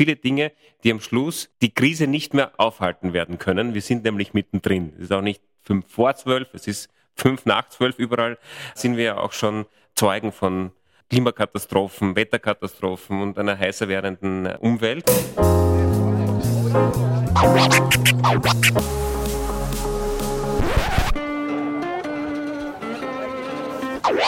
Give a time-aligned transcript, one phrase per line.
[0.00, 3.74] viele Dinge, die am Schluss die Krise nicht mehr aufhalten werden können.
[3.74, 4.94] Wir sind nämlich mittendrin.
[4.96, 8.38] Es ist auch nicht fünf vor zwölf, es ist fünf nach zwölf überall,
[8.74, 10.72] sind wir ja auch schon Zeugen von
[11.10, 15.04] Klimakatastrophen, Wetterkatastrophen und einer heißer werdenden Umwelt.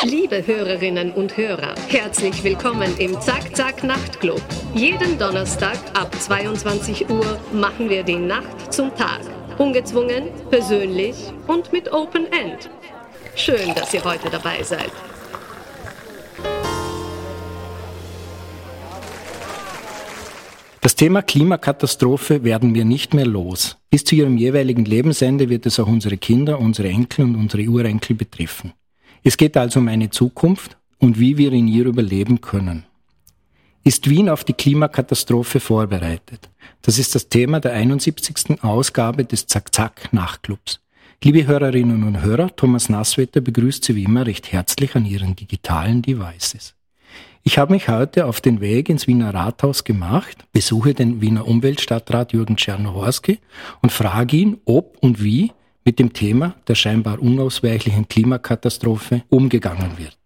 [0.05, 4.43] Liebe Hörerinnen und Hörer, herzlich willkommen im Zack Zack Nachtclub.
[4.75, 9.21] Jeden Donnerstag ab 22 Uhr machen wir die Nacht zum Tag.
[9.59, 11.15] Ungezwungen, persönlich
[11.47, 12.69] und mit Open End.
[13.37, 14.91] Schön, dass ihr heute dabei seid.
[20.81, 23.77] Das Thema Klimakatastrophe werden wir nicht mehr los.
[23.89, 28.17] Bis zu ihrem jeweiligen Lebensende wird es auch unsere Kinder, unsere Enkel und unsere Urenkel
[28.17, 28.73] betreffen.
[29.25, 32.85] Es geht also um eine Zukunft und wie wir in ihr überleben können.
[33.85, 36.51] Ist Wien auf die Klimakatastrophe vorbereitet?
[36.83, 38.63] Das ist das Thema der 71.
[38.63, 40.81] Ausgabe des Zack-Zack-Nachtclubs.
[41.23, 46.03] Liebe Hörerinnen und Hörer, Thomas Nasswetter begrüßt Sie wie immer recht herzlich an Ihren digitalen
[46.03, 46.75] Devices.
[47.45, 52.33] Ich habe mich heute auf den Weg ins Wiener Rathaus gemacht, besuche den Wiener Umweltstadtrat
[52.33, 53.39] Jürgen Czernohorski
[53.83, 55.53] und frage ihn, ob und wie
[55.85, 60.17] mit dem Thema der scheinbar unausweichlichen Klimakatastrophe umgegangen wird.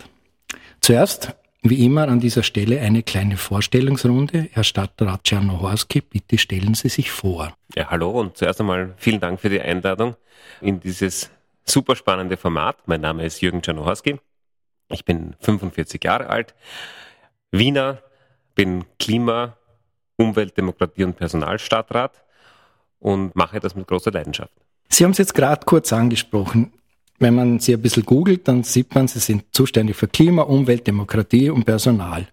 [0.81, 4.49] Zuerst, wie immer, an dieser Stelle eine kleine Vorstellungsrunde.
[4.53, 7.53] Herr Stadtrat Czernohorski, bitte stellen Sie sich vor.
[7.75, 10.17] Ja, hallo und zuerst einmal vielen Dank für die Einladung
[10.61, 11.31] in dieses
[11.65, 12.77] super spannende Format.
[12.87, 14.19] Mein Name ist Jürgen Czernohorski.
[14.89, 16.55] Ich bin 45 Jahre alt,
[17.51, 18.03] Wiener,
[18.55, 19.57] bin Klima,
[20.17, 22.23] Umwelt, Demokratie und Personalstadtrat
[23.01, 24.53] und mache das mit großer Leidenschaft.
[24.97, 26.73] Sie haben es jetzt gerade kurz angesprochen.
[27.19, 30.87] Wenn man sie ein bisschen googelt, dann sieht man, sie sind zuständig für Klima, Umwelt,
[30.87, 32.29] Demokratie und Personal.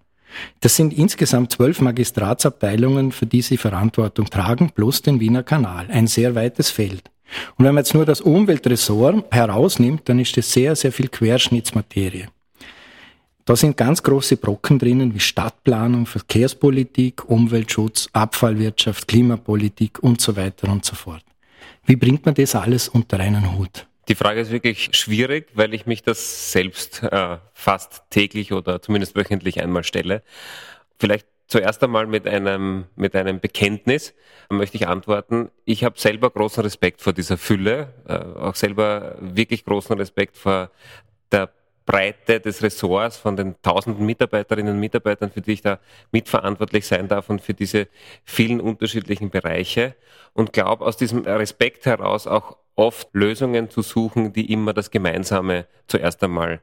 [0.61, 5.87] Das sind insgesamt zwölf Magistratsabteilungen, für die sie Verantwortung tragen, plus den Wiener Kanal.
[5.91, 7.11] Ein sehr weites Feld.
[7.57, 12.27] Und wenn man jetzt nur das Umweltressort herausnimmt, dann ist das sehr, sehr viel Querschnittsmaterie.
[13.43, 20.71] Da sind ganz große Brocken drinnen wie Stadtplanung, Verkehrspolitik, Umweltschutz, Abfallwirtschaft, Klimapolitik und so weiter
[20.71, 21.25] und so fort.
[21.85, 23.87] Wie bringt man das alles unter einen Hut?
[24.07, 29.15] Die Frage ist wirklich schwierig, weil ich mich das selbst äh, fast täglich oder zumindest
[29.15, 30.23] wöchentlich einmal stelle.
[30.99, 34.13] Vielleicht zuerst einmal mit einem, mit einem Bekenntnis
[34.49, 35.51] möchte ich antworten.
[35.65, 40.71] Ich habe selber großen Respekt vor dieser Fülle, äh, auch selber wirklich großen Respekt vor
[41.31, 41.49] der
[41.85, 45.79] Breite des Ressorts von den tausenden Mitarbeiterinnen und Mitarbeitern, für die ich da
[46.11, 47.87] mitverantwortlich sein darf und für diese
[48.23, 49.95] vielen unterschiedlichen Bereiche
[50.33, 55.67] und glaube aus diesem Respekt heraus auch oft Lösungen zu suchen, die immer das Gemeinsame
[55.87, 56.59] zuerst einmal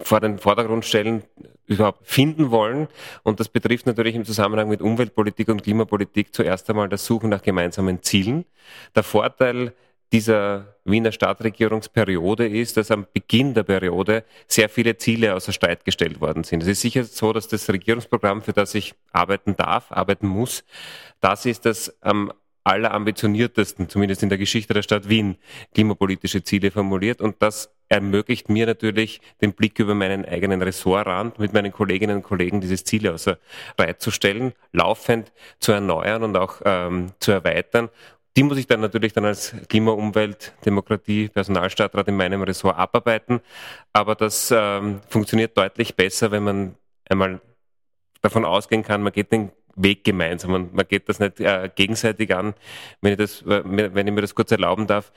[0.00, 1.24] vor den Vordergrund stellen,
[1.66, 2.88] überhaupt finden wollen.
[3.24, 7.42] Und das betrifft natürlich im Zusammenhang mit Umweltpolitik und Klimapolitik zuerst einmal das Suchen nach
[7.42, 8.44] gemeinsamen Zielen.
[8.94, 9.72] Der Vorteil
[10.12, 16.20] dieser Wiener Stadtregierungsperiode ist, dass am Beginn der Periode sehr viele Ziele außer Streit gestellt
[16.20, 16.62] worden sind.
[16.62, 20.64] Es ist sicher so, dass das Regierungsprogramm, für das ich arbeiten darf, arbeiten muss,
[21.20, 22.32] das ist, das am
[22.64, 25.36] allerambitioniertesten, zumindest in der Geschichte der Stadt Wien,
[25.74, 27.20] klimapolitische Ziele formuliert.
[27.20, 32.22] Und das ermöglicht mir natürlich den Blick über meinen eigenen Ressortrand, mit meinen Kolleginnen und
[32.22, 33.38] Kollegen dieses Ziel außer
[33.78, 37.88] Reihe zu stellen, laufend zu erneuern und auch ähm, zu erweitern
[38.36, 43.40] die muss ich dann natürlich dann als Klima, Umwelt, Demokratie, Personalstadtrat in meinem Ressort abarbeiten.
[43.92, 46.74] Aber das ähm, funktioniert deutlich besser, wenn man
[47.08, 47.40] einmal
[48.20, 52.34] davon ausgehen kann, man geht den Weg gemeinsam und man geht das nicht äh, gegenseitig
[52.34, 52.54] an.
[53.00, 55.12] Wenn ich, das, äh, wenn ich mir das kurz erlauben darf,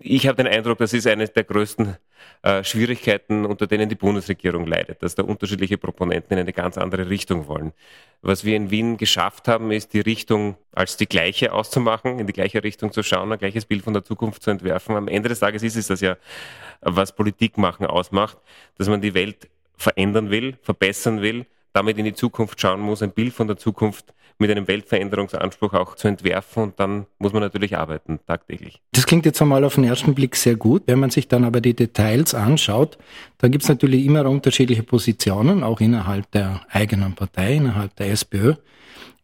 [0.00, 1.96] ich habe den Eindruck, das ist eine der größten
[2.42, 7.08] äh, Schwierigkeiten, unter denen die Bundesregierung leidet, dass da unterschiedliche Proponenten in eine ganz andere
[7.08, 7.72] Richtung wollen.
[8.22, 12.32] Was wir in Wien geschafft haben, ist die Richtung als die gleiche auszumachen, in die
[12.32, 14.96] gleiche Richtung zu schauen, ein gleiches Bild von der Zukunft zu entwerfen.
[14.96, 16.16] Am Ende des Tages ist es das ja,
[16.80, 18.38] was Politik machen ausmacht,
[18.78, 23.10] dass man die Welt verändern will, verbessern will, damit in die Zukunft schauen muss, ein
[23.10, 27.76] Bild von der Zukunft mit einem Weltveränderungsanspruch auch zu entwerfen und dann muss man natürlich
[27.76, 28.80] arbeiten, tagtäglich.
[28.92, 30.82] Das klingt jetzt einmal auf den ersten Blick sehr gut.
[30.86, 32.98] Wenn man sich dann aber die Details anschaut,
[33.38, 38.54] da gibt es natürlich immer unterschiedliche Positionen, auch innerhalb der eigenen Partei, innerhalb der SPÖ.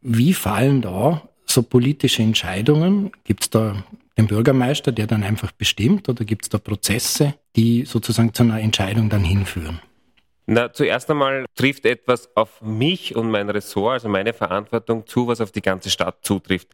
[0.00, 3.10] Wie fallen da so politische Entscheidungen?
[3.24, 3.84] Gibt es da
[4.16, 8.60] den Bürgermeister, der dann einfach bestimmt, oder gibt es da Prozesse, die sozusagen zu einer
[8.60, 9.80] Entscheidung dann hinführen?
[10.46, 15.40] Na, zuerst einmal trifft etwas auf mich und mein Ressort, also meine Verantwortung zu, was
[15.40, 16.68] auf die ganze Stadt zutrifft.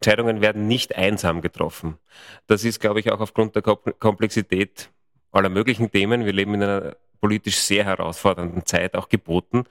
[0.00, 1.98] Entscheidungen werden nicht einsam getroffen.
[2.48, 4.90] Das ist, glaube ich, auch aufgrund der Komplexität
[5.30, 6.24] aller möglichen Themen.
[6.24, 9.64] Wir leben in einer politisch sehr herausfordernden Zeit auch geboten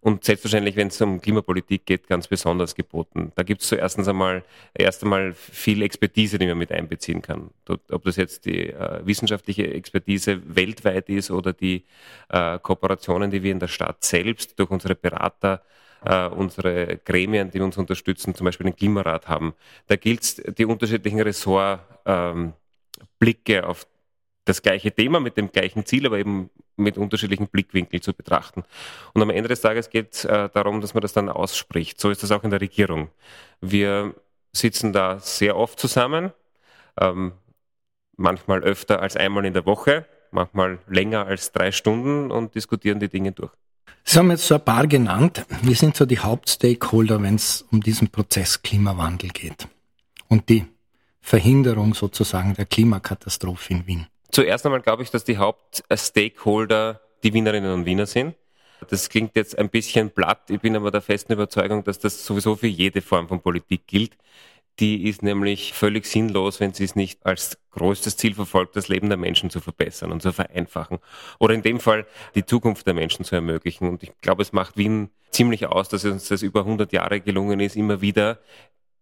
[0.00, 3.30] und selbstverständlich, wenn es um Klimapolitik geht, ganz besonders geboten.
[3.36, 4.42] Da gibt es zuerst einmal
[4.74, 7.50] erst einmal viel Expertise, die man mit einbeziehen kann.
[7.68, 11.84] Ob das jetzt die äh, wissenschaftliche Expertise weltweit ist oder die
[12.28, 15.62] äh, Kooperationen, die wir in der Stadt selbst durch unsere Berater
[16.04, 19.54] äh, unsere Gremien, die uns unterstützen, zum Beispiel den Klimarat haben.
[19.86, 22.54] Da gilt es, die unterschiedlichen Ressortblicke
[23.48, 23.86] ähm, auf
[24.46, 28.64] das gleiche Thema mit dem gleichen Ziel, aber eben mit unterschiedlichen Blickwinkeln zu betrachten.
[29.12, 32.00] Und am Ende des Tages geht es äh, darum, dass man das dann ausspricht.
[32.00, 33.10] So ist das auch in der Regierung.
[33.60, 34.14] Wir
[34.52, 36.32] sitzen da sehr oft zusammen,
[36.98, 37.32] ähm,
[38.16, 43.08] manchmal öfter als einmal in der Woche, manchmal länger als drei Stunden und diskutieren die
[43.08, 43.52] Dinge durch.
[44.04, 45.44] Sie haben jetzt so ein paar genannt.
[45.62, 49.66] Wir sind so die Hauptstakeholder, wenn es um diesen Prozess Klimawandel geht
[50.28, 50.66] und die
[51.20, 54.06] Verhinderung sozusagen der Klimakatastrophe in Wien.
[54.30, 58.34] Zuerst einmal glaube ich, dass die Hauptstakeholder die Wienerinnen und Wiener sind.
[58.88, 60.50] Das klingt jetzt ein bisschen platt.
[60.50, 64.16] Ich bin aber der festen Überzeugung, dass das sowieso für jede Form von Politik gilt.
[64.78, 69.08] Die ist nämlich völlig sinnlos, wenn sie es nicht als größtes Ziel verfolgt, das Leben
[69.08, 70.98] der Menschen zu verbessern und zu vereinfachen.
[71.38, 73.88] Oder in dem Fall die Zukunft der Menschen zu ermöglichen.
[73.88, 77.20] Und ich glaube, es macht Wien ziemlich aus, dass es uns das über 100 Jahre
[77.22, 78.38] gelungen ist, immer wieder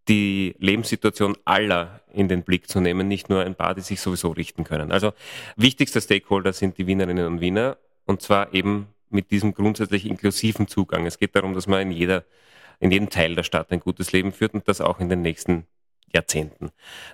[0.09, 4.31] die Lebenssituation aller in den Blick zu nehmen, nicht nur ein paar, die sich sowieso
[4.31, 4.93] richten können.
[4.93, 5.12] Also
[5.56, 11.06] wichtigster Stakeholder sind die Wienerinnen und Wiener und zwar eben mit diesem grundsätzlich inklusiven Zugang.
[11.06, 12.25] Es geht darum, dass man in jeder
[12.81, 15.67] in jedem Teil der Stadt ein gutes Leben führt und das auch in den nächsten
[16.12, 16.71] Jahrzehnten.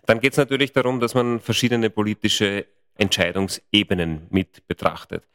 [0.07, 2.67] Dann geht es natürlich darum, dass man verschiedene politische
[2.97, 5.27] Entscheidungsebenen mit betrachtet.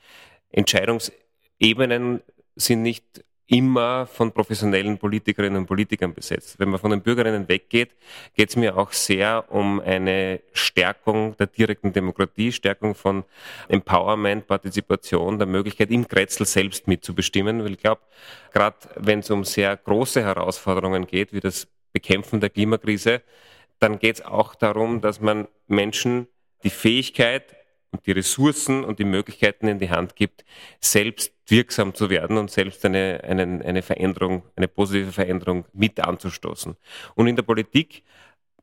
[0.52, 2.22] Entscheidungsebenen
[2.56, 6.58] sind nicht immer von professionellen Politikerinnen und Politikern besetzt.
[6.58, 7.92] Wenn man von den Bürgerinnen weggeht,
[8.34, 13.24] geht es mir auch sehr um eine Stärkung der direkten Demokratie, Stärkung von
[13.68, 17.64] Empowerment, Partizipation, der Möglichkeit, im Kretzel selbst mitzubestimmen.
[17.64, 18.02] Weil ich glaube,
[18.52, 23.22] gerade wenn es um sehr große Herausforderungen geht, wie das Bekämpfen der Klimakrise,
[23.80, 26.28] dann geht es auch darum, dass man Menschen
[26.64, 27.56] die Fähigkeit
[27.96, 30.44] und die Ressourcen und die Möglichkeiten in die Hand gibt,
[30.82, 36.76] selbst wirksam zu werden und selbst eine, eine, eine Veränderung, eine positive Veränderung mit anzustoßen.
[37.16, 38.04] Und in der Politik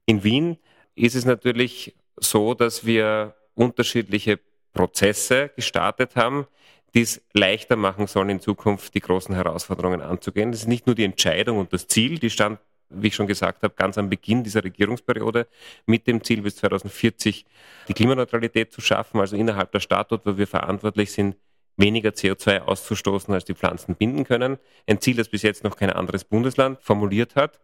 [0.05, 0.59] in Wien
[0.95, 4.39] ist es natürlich so, dass wir unterschiedliche
[4.75, 6.47] Prozesse gestartet haben,
[6.95, 10.53] die es leichter machen sollen, in Zukunft die großen Herausforderungen anzugehen.
[10.53, 12.59] Das ist nicht nur die Entscheidung und das Ziel, die stand
[12.95, 15.47] wie ich schon gesagt habe, ganz am Beginn dieser Regierungsperiode
[15.87, 17.45] mit dem Ziel, bis 2040
[17.89, 21.37] die Klimaneutralität zu schaffen, also innerhalb der Stadt, dort, wo wir verantwortlich sind,
[21.77, 24.59] weniger CO2 auszustoßen, als die Pflanzen binden können.
[24.87, 27.61] Ein Ziel, das bis jetzt noch kein anderes Bundesland formuliert hat.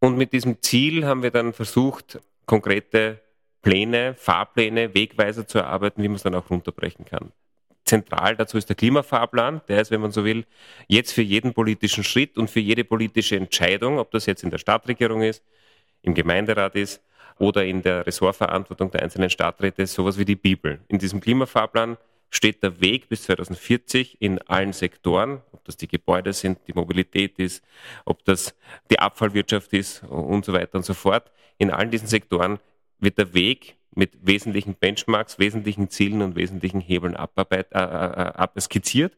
[0.00, 3.20] Und mit diesem Ziel haben wir dann versucht, konkrete
[3.62, 7.32] Pläne, Fahrpläne, Wegweiser zu erarbeiten, wie man es dann auch runterbrechen kann.
[7.90, 9.62] Zentral dazu ist der Klimafahrplan.
[9.66, 10.46] Der ist, wenn man so will,
[10.86, 14.58] jetzt für jeden politischen Schritt und für jede politische Entscheidung, ob das jetzt in der
[14.58, 15.42] Stadtregierung ist,
[16.02, 17.02] im Gemeinderat ist
[17.38, 20.78] oder in der Ressortverantwortung der einzelnen Stadträte, sowas wie die Bibel.
[20.86, 21.96] In diesem Klimafahrplan
[22.30, 27.40] steht der Weg bis 2040 in allen Sektoren, ob das die Gebäude sind, die Mobilität
[27.40, 27.64] ist,
[28.04, 28.54] ob das
[28.88, 31.32] die Abfallwirtschaft ist und so weiter und so fort.
[31.58, 32.60] In allen diesen Sektoren
[33.00, 38.60] wird der Weg mit wesentlichen Benchmarks, wesentlichen Zielen und wesentlichen Hebeln abarbeit, äh, äh, äh
[38.60, 39.16] skizziert.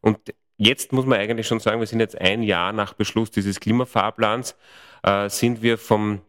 [0.00, 0.18] Und
[0.56, 4.56] jetzt muss man eigentlich schon sagen, wir sind jetzt ein Jahr nach Beschluss dieses Klimafahrplans,
[5.02, 6.20] äh, sind wir vom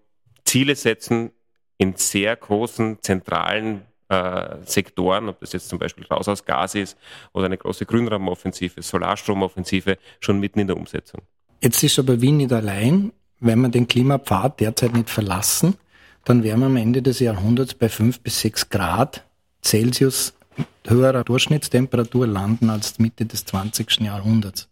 [0.45, 1.31] Ziele setzen
[1.77, 6.97] in sehr großen zentralen äh, Sektoren, ob das jetzt zum Beispiel raus aus Gas ist
[7.33, 11.21] oder eine große Grünraumoffensive, Solarstromoffensive, schon mitten in der Umsetzung.
[11.61, 15.75] Jetzt ist aber Wien nicht allein, wenn wir den Klimapfad derzeit nicht verlassen
[16.25, 19.23] dann wären wir am Ende des Jahrhunderts bei fünf bis sechs Grad
[19.63, 20.33] Celsius
[20.85, 24.01] höherer Durchschnittstemperatur landen als Mitte des 20.
[24.01, 24.67] Jahrhunderts.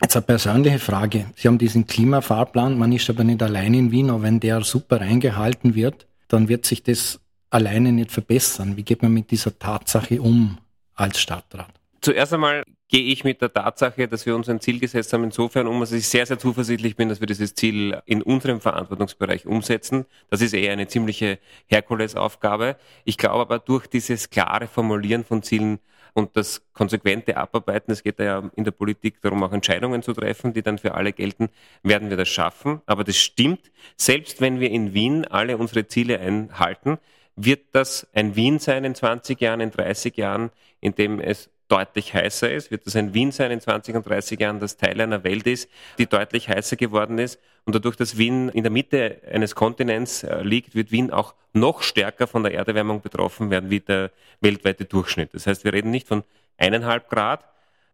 [0.00, 1.26] Jetzt eine persönliche Frage.
[1.36, 5.00] Sie haben diesen Klimafahrplan, man ist aber nicht allein in Wien, aber wenn der super
[5.00, 8.76] eingehalten wird, dann wird sich das alleine nicht verbessern.
[8.76, 10.58] Wie geht man mit dieser Tatsache um
[10.94, 11.72] als Stadtrat?
[12.00, 15.66] Zuerst einmal gehe ich mit der Tatsache, dass wir uns ein Ziel gesetzt haben, insofern
[15.66, 20.06] um, dass ich sehr, sehr zuversichtlich bin, dass wir dieses Ziel in unserem Verantwortungsbereich umsetzen.
[20.30, 22.76] Das ist eher eine ziemliche Herkulesaufgabe.
[23.04, 25.80] Ich glaube aber durch dieses klare Formulieren von Zielen
[26.14, 30.54] und das konsequente Abarbeiten, es geht ja in der Politik darum, auch Entscheidungen zu treffen,
[30.54, 31.50] die dann für alle gelten,
[31.82, 32.80] werden wir das schaffen.
[32.86, 36.98] Aber das stimmt, selbst wenn wir in Wien alle unsere Ziele einhalten,
[37.36, 40.50] wird das ein Wien sein in 20 Jahren, in 30 Jahren,
[40.80, 44.38] in dem es deutlich heißer ist, wird es ein Wien sein in 20 und 30
[44.38, 45.68] Jahren, das Teil einer Welt ist,
[45.98, 47.40] die deutlich heißer geworden ist.
[47.64, 51.82] Und dadurch, dass Wien in der Mitte eines Kontinents äh, liegt, wird Wien auch noch
[51.82, 55.34] stärker von der Erderwärmung betroffen werden wie der weltweite Durchschnitt.
[55.34, 56.22] Das heißt, wir reden nicht von
[56.58, 57.44] eineinhalb Grad,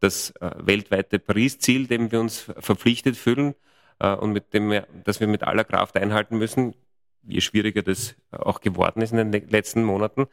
[0.01, 3.55] das äh, weltweite Paris-Ziel, dem wir uns verpflichtet fühlen
[4.01, 6.75] äh, und mit dem, wir, das wir mit aller Kraft einhalten müssen,
[7.23, 10.27] je schwieriger das auch geworden ist in den letzten Monaten.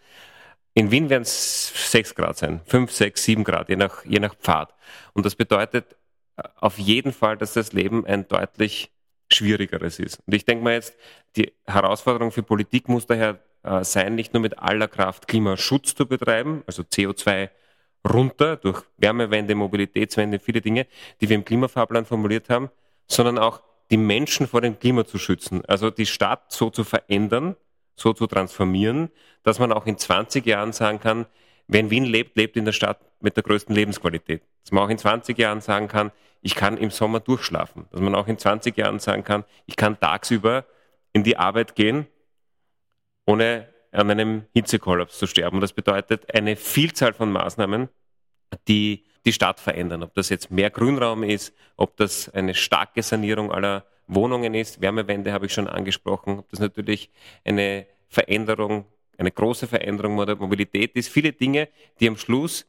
[0.73, 4.35] In Wien werden es sechs Grad sein, fünf, sechs, sieben Grad, je nach, je nach
[4.35, 4.73] Pfad.
[5.13, 5.95] Und das bedeutet
[6.37, 8.91] äh, auf jeden Fall, dass das Leben ein deutlich
[9.31, 10.19] schwierigeres ist.
[10.25, 10.95] Und ich denke mal jetzt,
[11.35, 16.07] die Herausforderung für Politik muss daher äh, sein, nicht nur mit aller Kraft Klimaschutz zu
[16.07, 17.49] betreiben, also CO2
[18.07, 20.87] runter durch Wärmewende, Mobilitätswende, viele Dinge,
[21.19, 22.69] die wir im Klimafahrplan formuliert haben,
[23.07, 23.61] sondern auch
[23.91, 25.63] die Menschen vor dem Klima zu schützen.
[25.65, 27.55] Also die Stadt so zu verändern,
[27.99, 29.09] so zu transformieren,
[29.43, 31.25] dass man auch in 20 Jahren sagen kann,
[31.67, 34.43] wer in Wien lebt, lebt in der Stadt mit der größten Lebensqualität.
[34.63, 37.85] Dass man auch in 20 Jahren sagen kann, ich kann im Sommer durchschlafen.
[37.91, 40.65] Dass man auch in 20 Jahren sagen kann, ich kann tagsüber
[41.13, 42.07] in die Arbeit gehen,
[43.25, 45.61] ohne an einem Hitzekollaps zu sterben.
[45.61, 47.89] Das bedeutet eine Vielzahl von Maßnahmen,
[48.67, 50.03] die die Stadt verändern.
[50.03, 55.31] Ob das jetzt mehr Grünraum ist, ob das eine starke Sanierung aller Wohnungen ist, Wärmewende
[55.31, 57.11] habe ich schon angesprochen, ob das natürlich
[57.45, 58.85] eine Veränderung,
[59.17, 62.65] eine große Veränderung der Mobilität ist, viele Dinge, die am Schluss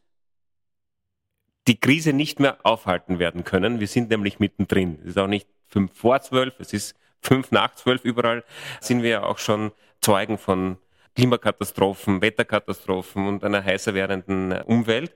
[1.67, 3.81] die Krise nicht mehr aufhalten werden können.
[3.81, 4.99] Wir sind nämlich mittendrin.
[5.03, 8.05] Es ist auch nicht fünf vor zwölf, es ist fünf nach zwölf.
[8.05, 8.45] Überall
[8.81, 10.77] sind wir ja auch schon Zeugen von
[11.15, 15.15] Klimakatastrophen, Wetterkatastrophen und einer heißer werdenden Umwelt.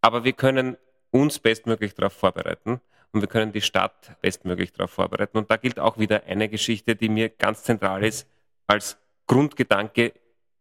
[0.00, 0.76] Aber wir können
[1.10, 2.80] uns bestmöglich darauf vorbereiten
[3.12, 5.36] und wir können die Stadt bestmöglich darauf vorbereiten.
[5.38, 8.28] Und da gilt auch wieder eine Geschichte, die mir ganz zentral ist
[8.66, 10.12] als Grundgedanke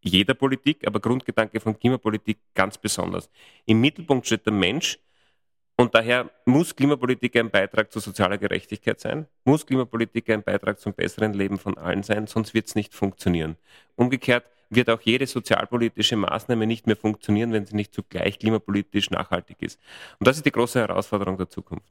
[0.01, 3.29] jeder Politik, aber Grundgedanke von Klimapolitik ganz besonders.
[3.65, 4.98] Im Mittelpunkt steht der Mensch
[5.75, 10.94] und daher muss Klimapolitik ein Beitrag zur sozialer Gerechtigkeit sein, muss Klimapolitik ein Beitrag zum
[10.94, 13.58] besseren Leben von allen sein, sonst wird es nicht funktionieren.
[13.96, 19.62] Umgekehrt wird auch jede sozialpolitische Maßnahme nicht mehr funktionieren, wenn sie nicht zugleich klimapolitisch nachhaltig
[19.62, 19.79] ist.
[20.20, 21.88] Und das ist die große Herausforderung der Zukunft.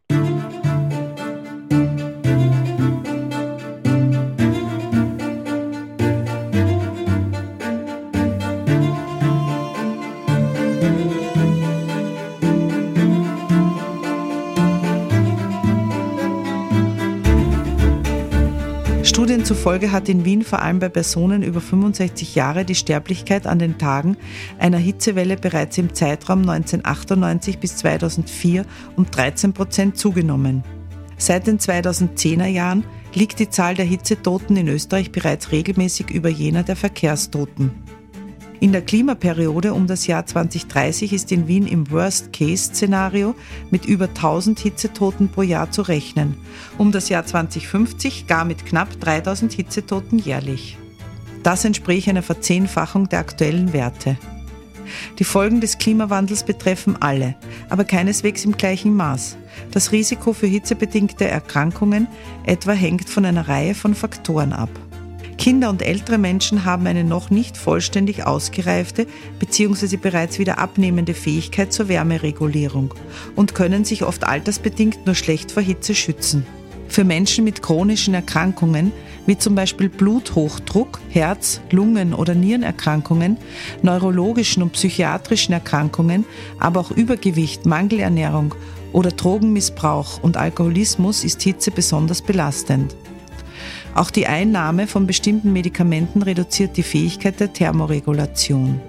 [19.48, 23.78] Zufolge hat in Wien vor allem bei Personen über 65 Jahre die Sterblichkeit an den
[23.78, 24.18] Tagen
[24.58, 30.64] einer Hitzewelle bereits im Zeitraum 1998 bis 2004 um 13 Prozent zugenommen.
[31.16, 36.62] Seit den 2010er Jahren liegt die Zahl der Hitzetoten in Österreich bereits regelmäßig über jener
[36.62, 37.70] der Verkehrstoten.
[38.60, 43.36] In der Klimaperiode um das Jahr 2030 ist in Wien im Worst-Case-Szenario
[43.70, 46.36] mit über 1000 Hitzetoten pro Jahr zu rechnen,
[46.76, 50.76] um das Jahr 2050 gar mit knapp 3000 Hitzetoten jährlich.
[51.44, 54.18] Das entspricht einer Verzehnfachung der aktuellen Werte.
[55.20, 57.36] Die Folgen des Klimawandels betreffen alle,
[57.68, 59.36] aber keineswegs im gleichen Maß.
[59.70, 62.08] Das Risiko für hitzebedingte Erkrankungen
[62.44, 64.70] etwa hängt von einer Reihe von Faktoren ab.
[65.48, 69.06] Kinder und ältere Menschen haben eine noch nicht vollständig ausgereifte
[69.38, 69.96] bzw.
[69.96, 72.92] bereits wieder abnehmende Fähigkeit zur Wärmeregulierung
[73.34, 76.44] und können sich oft altersbedingt nur schlecht vor Hitze schützen.
[76.88, 78.92] Für Menschen mit chronischen Erkrankungen,
[79.24, 83.38] wie zum Beispiel Bluthochdruck, Herz-, Lungen- oder Nierenerkrankungen,
[83.80, 86.26] neurologischen und psychiatrischen Erkrankungen,
[86.58, 88.54] aber auch Übergewicht, Mangelernährung
[88.92, 92.94] oder Drogenmissbrauch und Alkoholismus ist Hitze besonders belastend.
[93.94, 98.80] Auch die Einnahme von bestimmten Medikamenten reduziert die Fähigkeit der Thermoregulation.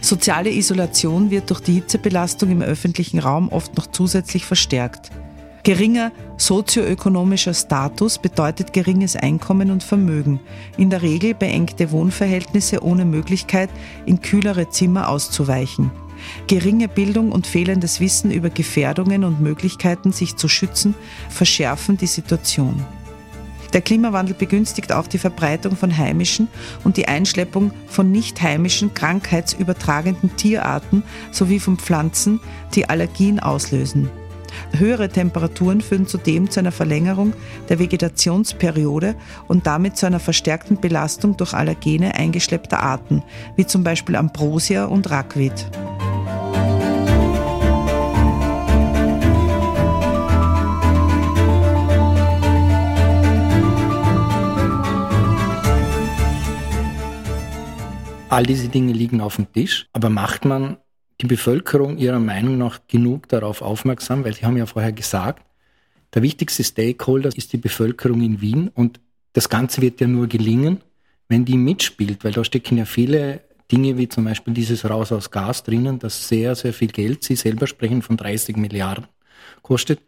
[0.00, 5.10] Soziale Isolation wird durch die Hitzebelastung im öffentlichen Raum oft noch zusätzlich verstärkt.
[5.64, 10.40] Geringer sozioökonomischer Status bedeutet geringes Einkommen und Vermögen,
[10.76, 13.70] in der Regel beengte Wohnverhältnisse ohne Möglichkeit,
[14.04, 15.92] in kühlere Zimmer auszuweichen.
[16.48, 20.96] Geringe Bildung und fehlendes Wissen über Gefährdungen und Möglichkeiten, sich zu schützen,
[21.28, 22.84] verschärfen die Situation.
[23.72, 26.48] Der Klimawandel begünstigt auch die Verbreitung von heimischen
[26.84, 32.40] und die Einschleppung von nicht heimischen krankheitsübertragenden Tierarten sowie von Pflanzen,
[32.74, 34.10] die Allergien auslösen.
[34.76, 37.32] Höhere Temperaturen führen zudem zu einer Verlängerung
[37.70, 39.14] der Vegetationsperiode
[39.48, 43.22] und damit zu einer verstärkten Belastung durch Allergene eingeschleppter Arten,
[43.56, 45.70] wie zum Beispiel Ambrosia und Rackwit.
[58.32, 60.78] All diese Dinge liegen auf dem Tisch, aber macht man
[61.20, 64.24] die Bevölkerung ihrer Meinung nach genug darauf aufmerksam?
[64.24, 65.44] Weil Sie haben ja vorher gesagt,
[66.14, 69.00] der wichtigste Stakeholder ist die Bevölkerung in Wien und
[69.34, 70.80] das Ganze wird ja nur gelingen,
[71.28, 75.30] wenn die mitspielt, weil da stecken ja viele Dinge wie zum Beispiel dieses Raus aus
[75.30, 79.08] Gas drinnen, das sehr, sehr viel Geld, Sie selber sprechen von 30 Milliarden
[79.60, 80.00] kostet.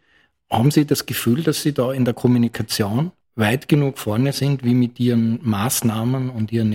[0.49, 4.73] Haben Sie das Gefühl, dass Sie da in der Kommunikation weit genug vorne sind, wie
[4.73, 6.73] mit Ihren Maßnahmen und Ihren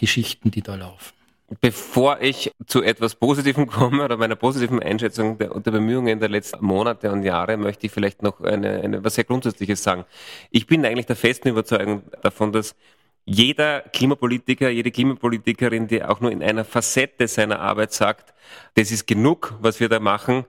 [0.00, 1.14] Expertengeschichten, die da laufen?
[1.60, 6.64] Bevor ich zu etwas Positivem komme oder meiner positiven Einschätzung der, der Bemühungen der letzten
[6.64, 10.04] Monate und Jahre, möchte ich vielleicht noch eine, eine, was sehr Grundsätzliches sagen.
[10.52, 12.76] Ich bin eigentlich der festen Überzeugung davon, dass
[13.24, 18.32] jeder Klimapolitiker, jede Klimapolitikerin, die auch nur in einer Facette seiner Arbeit sagt,
[18.74, 20.44] das ist genug, was wir da machen,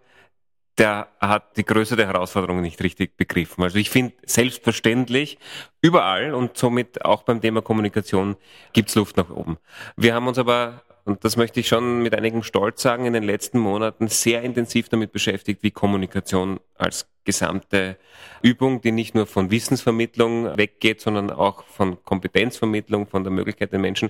[0.81, 3.63] der hat die Größe der Herausforderung nicht richtig begriffen.
[3.63, 5.37] Also ich finde selbstverständlich
[5.79, 8.35] überall und somit auch beim Thema Kommunikation
[8.73, 9.59] gibt's Luft nach oben.
[9.95, 13.23] Wir haben uns aber und das möchte ich schon mit einigem Stolz sagen, in den
[13.23, 17.97] letzten Monaten sehr intensiv damit beschäftigt, wie Kommunikation als gesamte
[18.41, 23.81] Übung, die nicht nur von Wissensvermittlung weggeht, sondern auch von Kompetenzvermittlung, von der Möglichkeit den
[23.81, 24.09] Menschen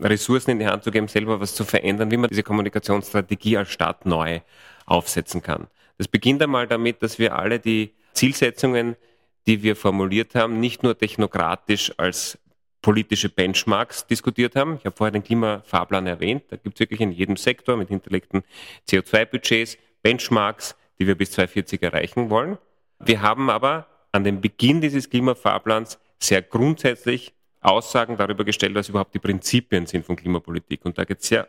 [0.00, 3.70] Ressourcen in die Hand zu geben, selber was zu verändern, wie man diese Kommunikationsstrategie als
[3.70, 4.40] Staat neu
[4.86, 5.68] aufsetzen kann.
[5.98, 8.96] Das beginnt einmal damit, dass wir alle die Zielsetzungen,
[9.46, 12.38] die wir formuliert haben, nicht nur technokratisch als
[12.82, 14.76] politische Benchmarks diskutiert haben.
[14.76, 16.44] Ich habe vorher den Klimafahrplan erwähnt.
[16.50, 18.42] Da gibt es wirklich in jedem Sektor mit hinterlegten
[18.88, 22.58] CO2-Budgets Benchmarks, die wir bis 2040 erreichen wollen.
[22.98, 29.14] Wir haben aber an dem Beginn dieses Klimafahrplans sehr grundsätzlich Aussagen darüber gestellt, was überhaupt
[29.14, 30.84] die Prinzipien sind von Klimapolitik.
[30.84, 31.48] Und da geht es sehr,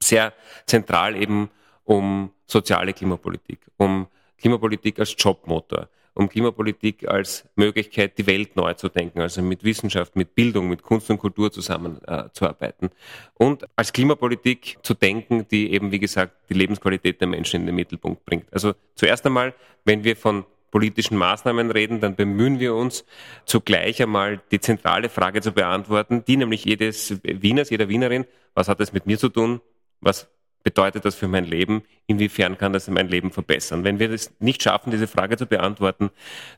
[0.00, 0.34] sehr
[0.66, 1.50] zentral eben
[1.84, 4.06] um soziale Klimapolitik, um
[4.38, 10.14] Klimapolitik als Jobmotor, um Klimapolitik als Möglichkeit, die Welt neu zu denken, also mit Wissenschaft,
[10.14, 12.88] mit Bildung, mit Kunst und Kultur zusammenzuarbeiten.
[12.88, 17.66] Äh, und als Klimapolitik zu denken, die eben, wie gesagt, die Lebensqualität der Menschen in
[17.66, 18.52] den Mittelpunkt bringt.
[18.52, 23.04] Also zuerst einmal, wenn wir von politischen Maßnahmen reden, dann bemühen wir uns
[23.44, 28.24] zugleich einmal die zentrale Frage zu beantworten, die nämlich jedes Wieners, jeder Wienerin,
[28.54, 29.60] was hat das mit mir zu tun?
[30.00, 30.28] Was
[30.62, 31.82] bedeutet das für mein Leben?
[32.06, 33.84] Inwiefern kann das mein Leben verbessern?
[33.84, 36.10] Wenn wir es nicht schaffen, diese Frage zu beantworten,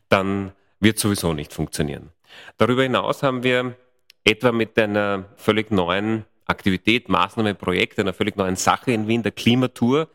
[0.09, 2.11] dann wird sowieso nicht funktionieren.
[2.59, 3.77] Darüber hinaus haben wir
[4.25, 9.33] etwa mit einer völlig neuen Aktivität, Maßnahme, Projekt, einer völlig neuen Sache in Wien, der
[9.33, 10.09] Klimatour,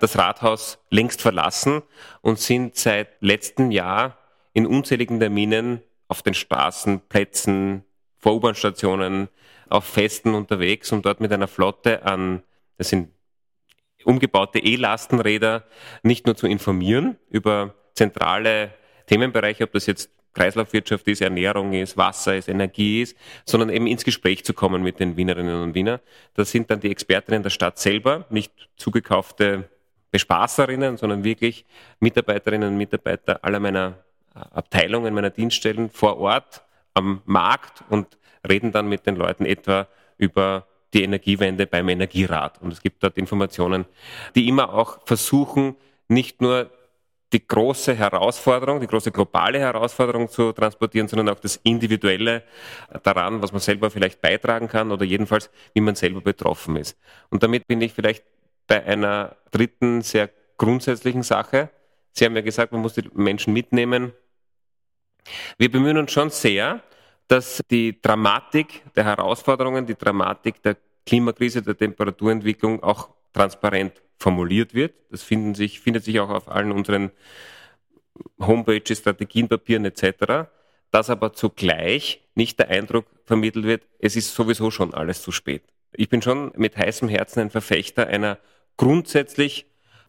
[0.00, 1.82] das Rathaus längst verlassen
[2.20, 4.16] und sind seit letztem Jahr
[4.52, 7.84] in unzähligen Terminen auf den Straßen, Plätzen,
[8.18, 9.28] vor U-Bahn-Stationen,
[9.68, 12.42] auf Festen unterwegs, um dort mit einer Flotte an,
[12.76, 13.08] das sind
[14.06, 15.64] umgebaute E-Lastenräder
[16.02, 18.72] nicht nur zu informieren über zentrale
[19.06, 24.04] Themenbereiche, ob das jetzt Kreislaufwirtschaft ist, Ernährung ist, Wasser ist, Energie ist, sondern eben ins
[24.04, 26.00] Gespräch zu kommen mit den Wienerinnen und Wiener.
[26.34, 29.68] Das sind dann die Expertinnen der Stadt selber, nicht zugekaufte
[30.10, 31.64] Bespaßerinnen, sondern wirklich
[32.00, 33.98] Mitarbeiterinnen und Mitarbeiter aller meiner
[34.34, 36.62] Abteilungen, meiner Dienststellen vor Ort
[36.94, 42.60] am Markt und reden dann mit den Leuten etwa über die Energiewende beim Energierat.
[42.60, 43.86] Und es gibt dort Informationen,
[44.34, 45.76] die immer auch versuchen,
[46.08, 46.70] nicht nur
[47.32, 52.42] die große Herausforderung, die große globale Herausforderung zu transportieren, sondern auch das Individuelle
[53.02, 56.98] daran, was man selber vielleicht beitragen kann oder jedenfalls, wie man selber betroffen ist.
[57.30, 58.24] Und damit bin ich vielleicht
[58.66, 61.70] bei einer dritten sehr grundsätzlichen Sache.
[62.12, 64.12] Sie haben ja gesagt, man muss die Menschen mitnehmen.
[65.56, 66.82] Wir bemühen uns schon sehr,
[67.32, 74.92] dass die Dramatik der Herausforderungen, die Dramatik der Klimakrise, der Temperaturentwicklung auch transparent formuliert wird.
[75.10, 77.10] Das finden sich, findet sich auch auf allen unseren
[78.38, 80.50] Homepages, Strategienpapieren etc.
[80.90, 85.62] Dass aber zugleich nicht der Eindruck vermittelt wird, es ist sowieso schon alles zu spät.
[85.94, 88.36] Ich bin schon mit heißem Herzen ein Verfechter einer
[88.76, 89.64] grundsätzlich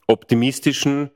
[0.07, 1.09] optimistischen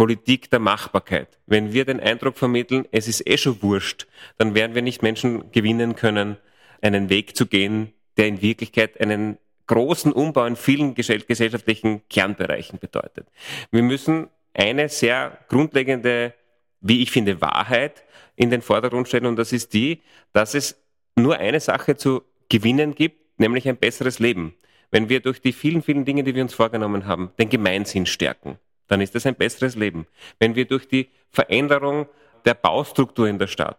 [0.00, 1.38] Politik der Machbarkeit.
[1.44, 4.06] Wenn wir den Eindruck vermitteln, es ist eh schon wurscht,
[4.38, 6.38] dann werden wir nicht Menschen gewinnen können,
[6.80, 9.36] einen Weg zu gehen, der in Wirklichkeit einen
[9.66, 13.26] großen Umbau in vielen gesellschaftlichen Kernbereichen bedeutet.
[13.72, 16.32] Wir müssen eine sehr grundlegende,
[16.80, 18.02] wie ich finde, Wahrheit
[18.36, 20.00] in den Vordergrund stellen und das ist die,
[20.32, 20.82] dass es
[21.14, 24.54] nur eine Sache zu gewinnen gibt, nämlich ein besseres Leben.
[24.90, 28.58] Wenn wir durch die vielen, vielen Dinge, die wir uns vorgenommen haben, den Gemeinsinn stärken,
[28.90, 30.06] dann ist das ein besseres Leben.
[30.40, 32.06] Wenn wir durch die Veränderung
[32.44, 33.78] der Baustruktur in der Stadt,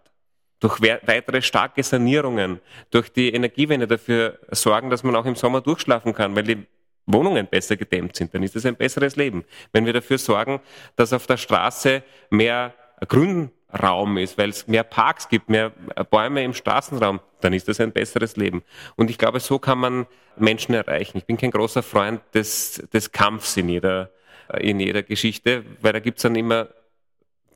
[0.61, 6.13] durch weitere starke Sanierungen, durch die Energiewende dafür sorgen, dass man auch im Sommer durchschlafen
[6.13, 6.65] kann, weil die
[7.07, 9.43] Wohnungen besser gedämmt sind, dann ist das ein besseres Leben.
[9.73, 10.61] Wenn wir dafür sorgen,
[10.95, 12.73] dass auf der Straße mehr
[13.07, 13.51] Grün
[13.83, 15.71] Raum ist, weil es mehr Parks gibt, mehr
[16.09, 18.63] Bäume im Straßenraum, dann ist das ein besseres Leben.
[18.95, 21.17] Und ich glaube, so kann man Menschen erreichen.
[21.17, 24.11] Ich bin kein großer Freund des, des Kampfs in jeder,
[24.59, 26.69] in jeder Geschichte, weil da gibt's dann immer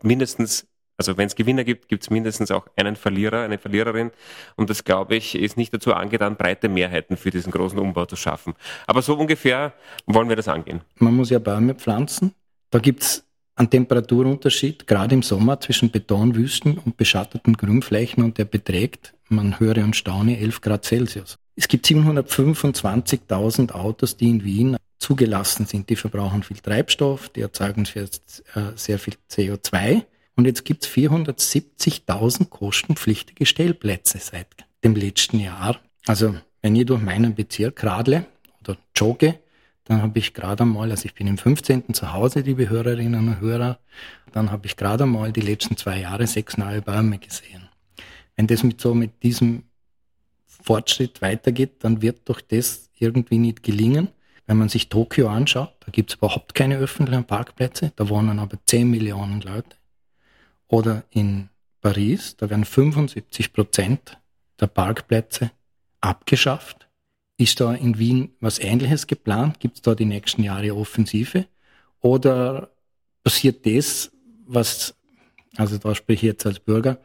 [0.01, 4.11] mindestens also wenn es Gewinner gibt, gibt es mindestens auch einen Verlierer, eine Verliererin.
[4.55, 8.15] Und das, glaube ich, ist nicht dazu angetan, breite Mehrheiten für diesen großen Umbau zu
[8.15, 8.53] schaffen.
[8.87, 9.73] Aber so ungefähr
[10.05, 10.81] wollen wir das angehen.
[10.97, 12.33] Man muss ja Bäume pflanzen.
[12.69, 18.45] Da gibt es einen Temperaturunterschied, gerade im Sommer, zwischen Betonwüsten und beschatteten Grünflächen und der
[18.45, 21.37] beträgt, man höre und staune, 11 Grad Celsius.
[21.55, 25.89] Es gibt 725.000 Autos, die in Wien zugelassen sind.
[25.89, 30.03] Die verbrauchen viel Treibstoff, die erzeugen sehr viel CO2
[30.35, 34.47] und jetzt gibt's 470.000 kostenpflichtige Stellplätze seit
[34.83, 35.79] dem letzten Jahr.
[36.07, 38.25] Also wenn ich durch meinen Bezirk radle
[38.61, 39.39] oder jogge,
[39.83, 41.93] dann habe ich gerade einmal, also ich bin im 15.
[41.93, 43.77] zu Hause, liebe Hörerinnen und Hörer,
[44.31, 47.69] dann habe ich gerade einmal die letzten zwei Jahre sechs neue Bäume gesehen.
[48.35, 49.65] Wenn das mit so mit diesem
[50.47, 54.07] Fortschritt weitergeht, dann wird doch das irgendwie nicht gelingen.
[54.47, 58.89] Wenn man sich Tokio anschaut, da gibt's überhaupt keine öffentlichen Parkplätze, da wohnen aber 10
[58.89, 59.75] Millionen Leute.
[60.67, 61.49] Oder in
[61.81, 64.17] Paris, da werden 75 Prozent
[64.59, 65.51] der Parkplätze
[66.01, 66.87] abgeschafft.
[67.37, 69.59] Ist da in Wien was Ähnliches geplant?
[69.59, 71.47] Gibt es da die nächsten Jahre Offensive?
[71.99, 72.69] Oder
[73.23, 74.11] passiert das,
[74.45, 74.95] was,
[75.57, 76.99] also da spreche ich jetzt als Bürger,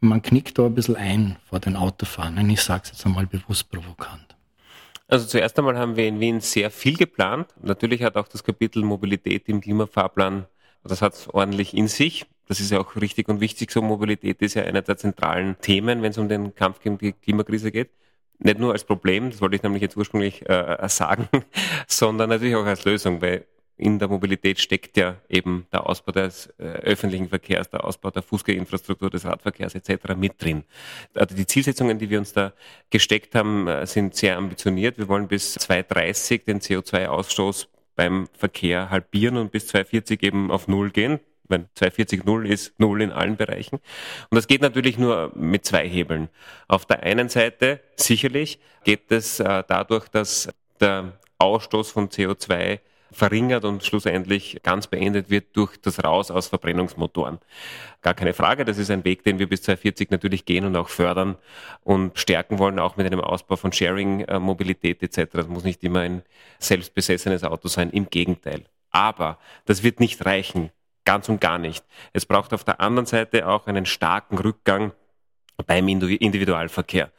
[0.00, 2.50] man knickt da ein bisschen ein vor den Autofahrern.
[2.50, 4.25] Ich sage es jetzt einmal bewusst provokant.
[5.08, 7.48] Also zuerst einmal haben wir in Wien sehr viel geplant.
[7.62, 10.46] Natürlich hat auch das Kapitel Mobilität im Klimafahrplan,
[10.82, 12.26] das hat es ordentlich in sich.
[12.48, 13.70] Das ist ja auch richtig und wichtig.
[13.70, 17.12] So Mobilität ist ja einer der zentralen Themen, wenn es um den Kampf gegen die
[17.12, 17.90] Klimakrise geht.
[18.38, 21.28] Nicht nur als Problem, das wollte ich nämlich jetzt ursprünglich äh, sagen,
[21.86, 26.46] sondern natürlich auch als Lösung, weil in der Mobilität steckt ja eben der Ausbau des
[26.58, 30.14] äh, öffentlichen Verkehrs, der Ausbau der Fußgängerinfrastruktur, des Radverkehrs etc.
[30.16, 30.64] mit drin.
[31.14, 32.52] Also die Zielsetzungen, die wir uns da
[32.90, 34.98] gesteckt haben, äh, sind sehr ambitioniert.
[34.98, 40.90] Wir wollen bis 2030 den CO2-Ausstoß beim Verkehr halbieren und bis 2040 eben auf Null
[40.90, 43.76] gehen wenn 240 Null ist Null in allen Bereichen.
[44.30, 46.28] Und das geht natürlich nur mit zwei Hebeln.
[46.68, 50.48] Auf der einen Seite sicherlich geht es äh, dadurch, dass
[50.80, 52.80] der Ausstoß von CO2
[53.12, 57.38] verringert und schlussendlich ganz beendet wird durch das Raus aus Verbrennungsmotoren.
[58.02, 60.88] Gar keine Frage, das ist ein Weg, den wir bis 2040 natürlich gehen und auch
[60.88, 61.36] fördern
[61.82, 65.30] und stärken wollen, auch mit einem Ausbau von Sharing-Mobilität etc.
[65.32, 66.22] Das muss nicht immer ein
[66.58, 68.64] selbstbesessenes Auto sein, im Gegenteil.
[68.90, 70.70] Aber das wird nicht reichen.
[71.04, 71.84] Ganz und gar nicht.
[72.12, 74.92] Es braucht auf der anderen Seite auch einen starken Rückgang
[75.64, 77.10] beim Individualverkehr.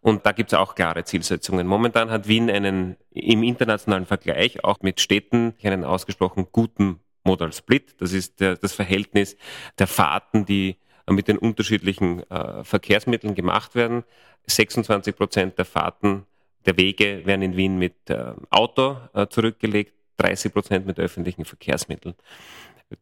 [0.00, 1.66] Und da gibt es auch klare Zielsetzungen.
[1.66, 8.00] Momentan hat Wien einen im internationalen Vergleich auch mit Städten einen ausgesprochen guten Modal Split.
[8.00, 9.36] Das ist der, das Verhältnis
[9.78, 10.76] der Fahrten, die
[11.08, 14.04] mit den unterschiedlichen äh, Verkehrsmitteln gemacht werden.
[14.46, 16.26] 26 Prozent der Fahrten
[16.66, 22.14] der Wege werden in Wien mit äh, Auto äh, zurückgelegt, 30 Prozent mit öffentlichen Verkehrsmitteln.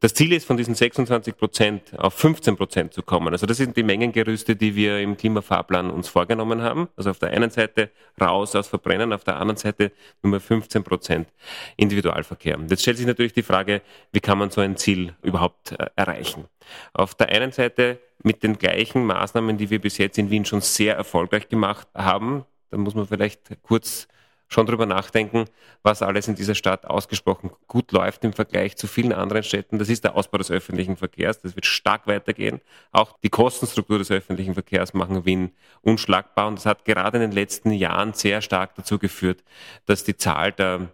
[0.00, 3.34] Das Ziel ist, von diesen 26 Prozent auf 15 Prozent zu kommen.
[3.34, 6.88] Also das sind die Mengengerüste, die wir im Klimafahrplan uns vorgenommen haben.
[6.96, 9.92] Also auf der einen Seite raus aus Verbrennen, auf der anderen Seite
[10.22, 11.28] Nummer 15 Prozent
[11.76, 12.58] Individualverkehr.
[12.70, 16.46] Jetzt stellt sich natürlich die Frage, wie kann man so ein Ziel überhaupt äh, erreichen?
[16.94, 20.62] Auf der einen Seite mit den gleichen Maßnahmen, die wir bis jetzt in Wien schon
[20.62, 22.46] sehr erfolgreich gemacht haben.
[22.70, 24.08] Da muss man vielleicht kurz
[24.48, 25.46] schon drüber nachdenken,
[25.82, 29.78] was alles in dieser Stadt ausgesprochen gut läuft im Vergleich zu vielen anderen Städten.
[29.78, 31.40] Das ist der Ausbau des öffentlichen Verkehrs.
[31.40, 32.60] Das wird stark weitergehen.
[32.92, 35.50] Auch die Kostenstruktur des öffentlichen Verkehrs machen Wien
[35.82, 36.48] unschlagbar.
[36.48, 39.42] Und das hat gerade in den letzten Jahren sehr stark dazu geführt,
[39.86, 40.88] dass die Zahl der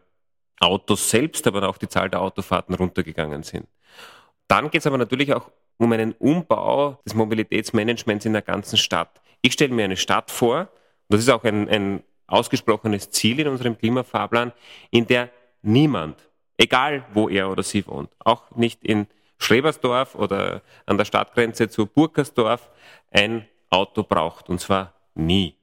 [0.60, 3.66] Autos selbst, aber auch die Zahl der Autofahrten runtergegangen sind.
[4.46, 9.20] Dann geht es aber natürlich auch um einen Umbau des Mobilitätsmanagements in der ganzen Stadt.
[9.40, 10.68] Ich stelle mir eine Stadt vor,
[11.08, 14.52] das ist auch ein, ein ausgesprochenes Ziel in unserem Klimafahrplan,
[14.90, 15.30] in der
[15.62, 16.16] niemand,
[16.56, 19.06] egal wo er oder sie wohnt, auch nicht in
[19.38, 22.70] Schrebersdorf oder an der Stadtgrenze zu Burkersdorf,
[23.10, 24.48] ein Auto braucht.
[24.48, 25.56] Und zwar nie.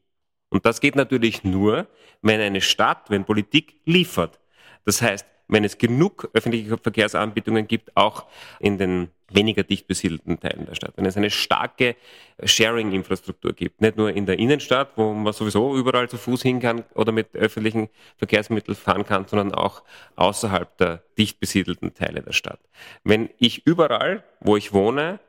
[0.50, 1.88] Und das geht natürlich nur,
[2.22, 4.40] wenn eine Stadt, wenn Politik liefert.
[4.86, 8.26] Das heißt, wenn es genug öffentliche Verkehrsanbietungen gibt, auch
[8.60, 10.94] in den weniger dicht besiedelten Teilen der Stadt.
[10.96, 11.96] Wenn es eine starke
[12.44, 16.86] Sharing-Infrastruktur gibt, nicht nur in der Innenstadt, wo man sowieso überall zu Fuß hin kann
[16.96, 19.84] oder mit öffentlichen Verkehrsmitteln fahren kann, sondern auch
[20.16, 22.60] außerhalb der dicht besiedelten Teile der Stadt.
[23.04, 25.20] Wenn ich überall, wo ich wohne,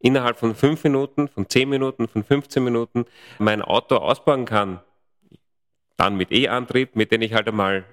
[0.00, 3.06] innerhalb von fünf Minuten, von zehn Minuten, von 15 Minuten
[3.38, 4.80] mein Auto ausbauen kann,
[5.96, 7.84] dann mit E-Antrieb, mit dem ich halt einmal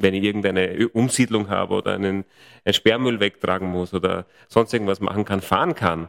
[0.00, 2.24] wenn ich irgendeine Umsiedlung habe oder einen,
[2.64, 6.08] einen Sperrmüll wegtragen muss oder sonst irgendwas machen kann, fahren kann,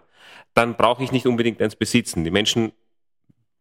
[0.53, 2.23] dann brauche ich nicht unbedingt eins besitzen.
[2.23, 2.71] Die Menschen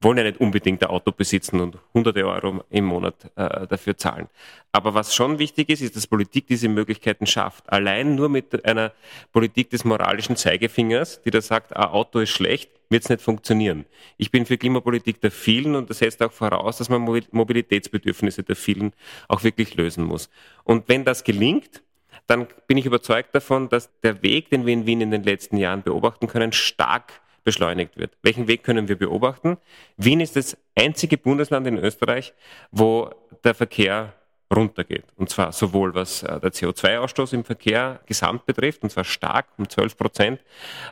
[0.01, 4.29] wollen ja nicht unbedingt ein Auto besitzen und hunderte Euro im Monat äh, dafür zahlen.
[4.71, 7.71] Aber was schon wichtig ist, ist, dass Politik diese Möglichkeiten schafft.
[7.73, 8.93] Allein nur mit einer
[9.33, 13.87] Politik des moralischen Zeigefingers, die da sagt, ein Auto ist schlecht, wird es nicht funktionieren.
[14.17, 18.57] Ich bin für Klimapolitik der vielen und das setzt auch voraus, dass man Mobilitätsbedürfnisse der
[18.57, 18.93] vielen
[19.29, 20.31] auch wirklich lösen muss.
[20.65, 21.83] Und wenn das gelingt,
[22.27, 25.57] dann bin ich überzeugt davon, dass der Weg, den wir in Wien in den letzten
[25.57, 28.17] Jahren beobachten können, stark beschleunigt wird.
[28.23, 29.59] Welchen Weg können wir beobachten?
[29.97, 32.33] Wien ist das einzige Bundesland in Österreich,
[32.71, 33.11] wo
[33.45, 34.15] der Verkehr
[34.55, 35.05] runtergeht.
[35.17, 39.69] Und zwar sowohl was äh, der CO2-Ausstoß im Verkehr gesamt betrifft, und zwar stark um
[39.69, 40.41] 12 Prozent,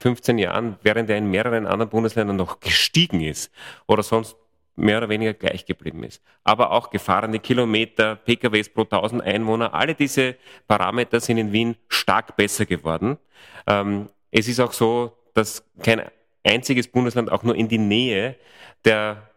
[0.00, 3.52] 15 Jahren, während er in mehreren anderen Bundesländern noch gestiegen ist
[3.86, 4.36] oder sonst
[4.74, 6.22] mehr oder weniger gleich geblieben ist.
[6.44, 10.36] Aber auch gefahrene Kilometer, PKWs pro 1000 Einwohner, alle diese
[10.66, 13.18] Parameter sind in Wien stark besser geworden.
[13.66, 16.02] Ähm, es ist auch so, dass kein
[16.42, 18.36] einziges Bundesland auch nur in die Nähe
[18.84, 19.30] der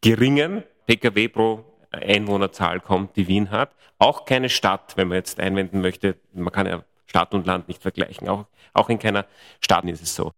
[0.00, 3.70] geringen PKW pro Einwohnerzahl kommt, die Wien hat.
[3.98, 7.82] Auch keine Stadt, wenn man jetzt einwenden möchte, man kann ja Stadt und Land nicht
[7.82, 8.28] vergleichen.
[8.28, 9.26] Auch, auch in keiner
[9.60, 10.32] Stadt ist es so.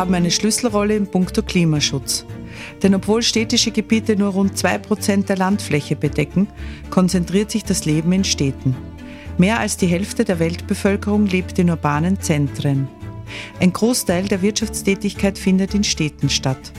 [0.00, 2.24] Haben eine Schlüsselrolle im Punkto Klimaschutz.
[2.82, 6.48] Denn obwohl städtische Gebiete nur rund 2% der Landfläche bedecken,
[6.88, 8.74] konzentriert sich das Leben in Städten.
[9.36, 12.88] Mehr als die Hälfte der Weltbevölkerung lebt in urbanen Zentren.
[13.60, 16.72] Ein Großteil der Wirtschaftstätigkeit findet in Städten statt.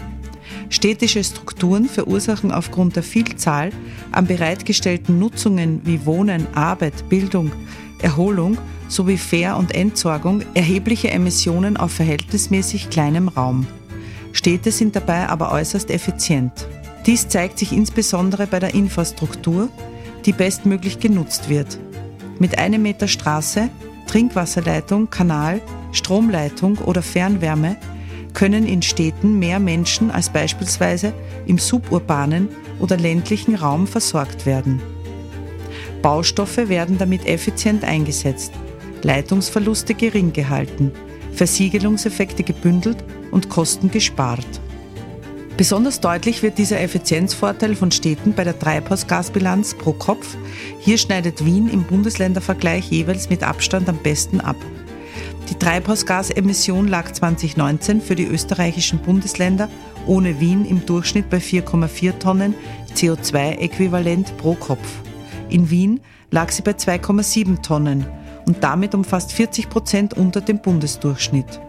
[0.70, 3.70] Städtische Strukturen verursachen aufgrund der Vielzahl
[4.12, 7.52] an bereitgestellten Nutzungen wie Wohnen, Arbeit, Bildung,
[8.02, 8.58] Erholung
[8.92, 13.66] sowie Fähr- und Entsorgung erhebliche Emissionen auf verhältnismäßig kleinem Raum.
[14.34, 16.68] Städte sind dabei aber äußerst effizient.
[17.06, 19.70] Dies zeigt sich insbesondere bei der Infrastruktur,
[20.26, 21.80] die bestmöglich genutzt wird.
[22.38, 23.70] Mit einem Meter Straße,
[24.08, 27.78] Trinkwasserleitung, Kanal, Stromleitung oder Fernwärme
[28.34, 31.14] können in Städten mehr Menschen als beispielsweise
[31.46, 32.50] im suburbanen
[32.80, 34.82] oder ländlichen Raum versorgt werden.
[36.02, 38.54] Baustoffe werden damit effizient eingesetzt,
[39.04, 40.92] Leitungsverluste gering gehalten,
[41.34, 44.48] Versiegelungseffekte gebündelt und Kosten gespart.
[45.58, 50.36] Besonders deutlich wird dieser Effizienzvorteil von Städten bei der Treibhausgasbilanz pro Kopf.
[50.80, 54.56] Hier schneidet Wien im Bundesländervergleich jeweils mit Abstand am besten ab.
[55.50, 59.70] Die Treibhausgasemission lag 2019 für die österreichischen Bundesländer
[60.08, 62.56] ohne Wien im Durchschnitt bei 4,4 Tonnen
[62.96, 64.88] CO2-Äquivalent pro Kopf.
[65.50, 66.00] In Wien
[66.32, 68.08] lag sie bei 2,7 Tonnen
[68.46, 71.60] und damit um fast 40 Prozent unter dem Bundesdurchschnitt.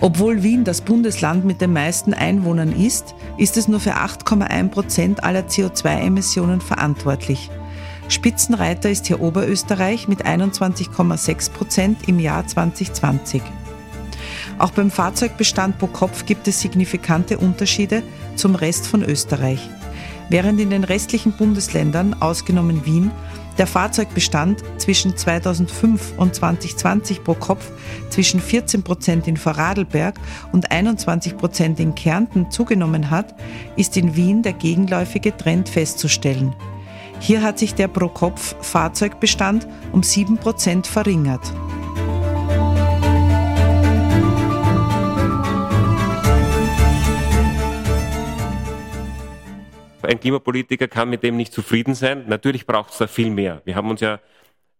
[0.00, 5.22] Obwohl Wien das Bundesland mit den meisten Einwohnern ist, ist es nur für 8,1 Prozent
[5.22, 7.50] aller CO2-Emissionen verantwortlich.
[8.08, 13.42] Spitzenreiter ist hier Oberösterreich mit 21,6 Prozent im Jahr 2020.
[14.58, 18.02] Auch beim Fahrzeugbestand pro Kopf gibt es signifikante Unterschiede
[18.34, 19.70] zum Rest von Österreich.
[20.28, 23.10] Während in den restlichen Bundesländern, ausgenommen Wien,
[23.58, 27.70] der Fahrzeugbestand zwischen 2005 und 2020 pro Kopf
[28.10, 30.16] zwischen 14 Prozent in Vorarlberg
[30.52, 33.34] und 21 Prozent in Kärnten zugenommen hat,
[33.76, 36.54] ist in Wien der gegenläufige Trend festzustellen.
[37.20, 41.52] Hier hat sich der Pro-Kopf-Fahrzeugbestand um 7 Prozent verringert.
[50.02, 52.24] Ein Klimapolitiker kann mit dem nicht zufrieden sein.
[52.28, 53.62] Natürlich braucht es da viel mehr.
[53.64, 54.20] Wir haben uns ja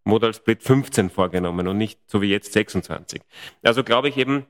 [0.04, 3.22] Modal Split 15 vorgenommen und nicht so wie jetzt 26.
[3.62, 4.46] Also glaube ich eben,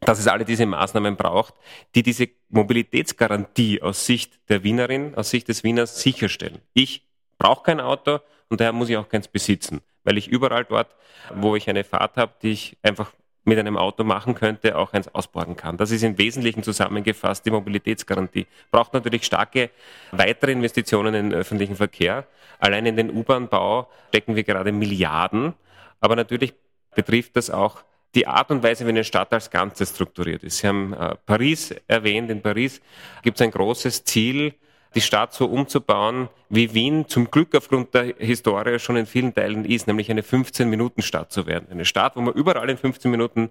[0.00, 1.54] dass es alle diese Maßnahmen braucht,
[1.94, 6.60] die diese Mobilitätsgarantie aus Sicht der Wienerin, aus Sicht des Wieners sicherstellen.
[6.74, 7.06] Ich
[7.38, 10.94] brauche kein Auto und daher muss ich auch keins besitzen, weil ich überall dort,
[11.34, 13.12] wo ich eine Fahrt habe, die ich einfach
[13.46, 15.76] mit einem Auto machen könnte, auch eins ausborgen kann.
[15.76, 18.46] Das ist im Wesentlichen zusammengefasst die Mobilitätsgarantie.
[18.72, 19.70] Braucht natürlich starke
[20.10, 22.26] weitere Investitionen in den öffentlichen Verkehr.
[22.58, 25.54] Allein in den U-Bahn-Bau stecken wir gerade Milliarden.
[26.00, 26.54] Aber natürlich
[26.94, 27.84] betrifft das auch
[28.16, 30.58] die Art und Weise, wie eine Stadt als Ganzes strukturiert ist.
[30.58, 32.30] Sie haben äh, Paris erwähnt.
[32.30, 32.80] In Paris
[33.22, 34.54] gibt es ein großes Ziel,
[34.96, 39.64] die Stadt so umzubauen, wie Wien zum Glück aufgrund der Historie schon in vielen Teilen
[39.66, 41.68] ist, nämlich eine 15-Minuten-Stadt zu werden.
[41.70, 43.50] Eine Stadt, wo man überall in 15 Minuten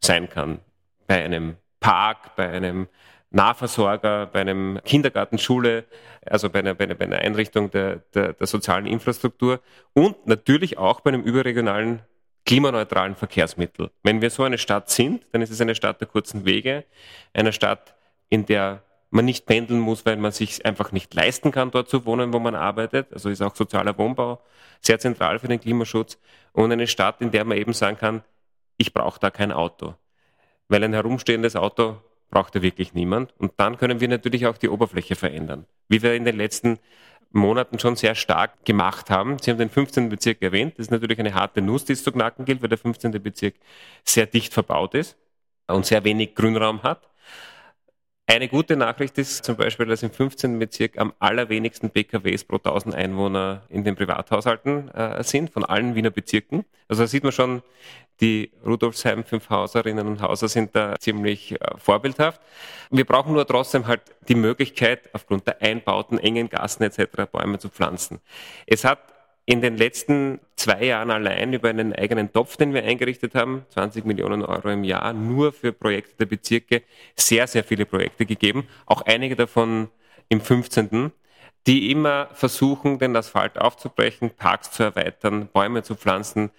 [0.00, 0.60] sein kann.
[1.06, 2.88] Bei einem Park, bei einem
[3.30, 5.84] Nahversorger, bei einem Kindergarten, Schule,
[6.24, 9.60] also bei einer, bei einer, bei einer Einrichtung der, der, der sozialen Infrastruktur
[9.92, 12.00] und natürlich auch bei einem überregionalen
[12.46, 13.90] klimaneutralen Verkehrsmittel.
[14.02, 16.84] Wenn wir so eine Stadt sind, dann ist es eine Stadt der kurzen Wege,
[17.34, 17.94] eine Stadt,
[18.28, 18.82] in der
[19.16, 22.38] man nicht pendeln muss, weil man sich einfach nicht leisten kann, dort zu wohnen, wo
[22.38, 23.12] man arbeitet.
[23.12, 24.40] Also ist auch sozialer Wohnbau
[24.80, 26.18] sehr zentral für den Klimaschutz.
[26.52, 28.22] Und eine Stadt, in der man eben sagen kann,
[28.76, 29.94] ich brauche da kein Auto.
[30.68, 31.96] Weil ein herumstehendes Auto
[32.30, 33.32] braucht ja wirklich niemand.
[33.38, 35.66] Und dann können wir natürlich auch die Oberfläche verändern.
[35.88, 36.78] Wie wir in den letzten
[37.30, 39.38] Monaten schon sehr stark gemacht haben.
[39.40, 40.08] Sie haben den 15.
[40.08, 40.74] Bezirk erwähnt.
[40.78, 43.10] Das ist natürlich eine harte Nuss, die es zu knacken gilt, weil der 15.
[43.22, 43.54] Bezirk
[44.04, 45.16] sehr dicht verbaut ist
[45.66, 47.08] und sehr wenig Grünraum hat.
[48.28, 50.58] Eine gute Nachricht ist zum Beispiel, dass im 15.
[50.58, 56.10] Bezirk am allerwenigsten PKWs pro 1000 Einwohner in den Privathaushalten äh, sind, von allen Wiener
[56.10, 56.64] Bezirken.
[56.88, 57.62] Also da sieht man schon,
[58.20, 62.40] die Rudolfsheim Fünfhauserinnen und Hauser sind da ziemlich äh, vorbildhaft.
[62.90, 67.30] Wir brauchen nur trotzdem halt die Möglichkeit, aufgrund der Einbauten, engen Gassen etc.
[67.30, 68.18] Bäume zu pflanzen.
[68.66, 68.98] Es hat
[69.46, 74.04] in den letzten zwei Jahren allein über einen eigenen Topf, den wir eingerichtet haben, 20
[74.04, 76.82] Millionen Euro im Jahr, nur für Projekte der Bezirke,
[77.14, 78.66] sehr, sehr viele Projekte gegeben.
[78.86, 79.88] Auch einige davon
[80.28, 81.12] im 15.,
[81.68, 86.50] die immer versuchen, den Asphalt aufzubrechen, Parks zu erweitern, Bäume zu pflanzen.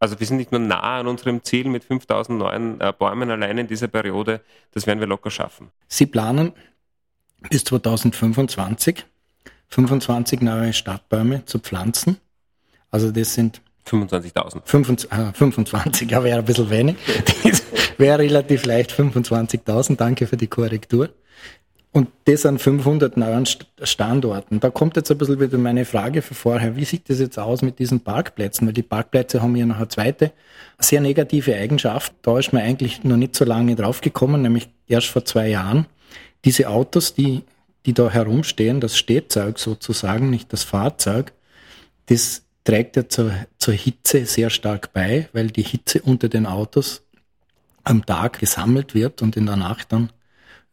[0.00, 3.58] Also wir sind nicht nur nah an unserem Ziel mit 5000 neuen äh, Bäumen allein
[3.58, 4.40] in dieser Periode,
[4.72, 5.70] das werden wir locker schaffen.
[5.86, 6.52] Sie planen
[7.50, 9.04] bis 2025
[9.68, 12.18] 25 neue Stadtbäume zu pflanzen.
[12.92, 14.60] Also das sind 25.000.
[14.64, 16.96] 25, 25, ja, wäre ein bisschen wenig.
[17.42, 17.62] Das
[17.98, 19.96] wäre relativ leicht 25.000.
[19.96, 21.10] Danke für die Korrektur.
[21.90, 23.46] Und das an 500 neuen
[23.82, 24.60] Standorten.
[24.60, 26.74] Da kommt jetzt ein bisschen wieder meine Frage für vorher.
[26.74, 28.66] Wie sieht das jetzt aus mit diesen Parkplätzen?
[28.66, 30.32] Weil die Parkplätze haben ja noch eine zweite
[30.78, 32.14] sehr negative Eigenschaft.
[32.22, 35.86] Da ist man eigentlich noch nicht so lange drauf gekommen, nämlich erst vor zwei Jahren.
[36.46, 37.42] Diese Autos, die,
[37.84, 41.32] die da herumstehen, das Stehzeug sozusagen, nicht das Fahrzeug,
[42.06, 47.02] das trägt ja zur, zur Hitze sehr stark bei, weil die Hitze unter den Autos
[47.84, 50.10] am Tag gesammelt wird und in der Nacht dann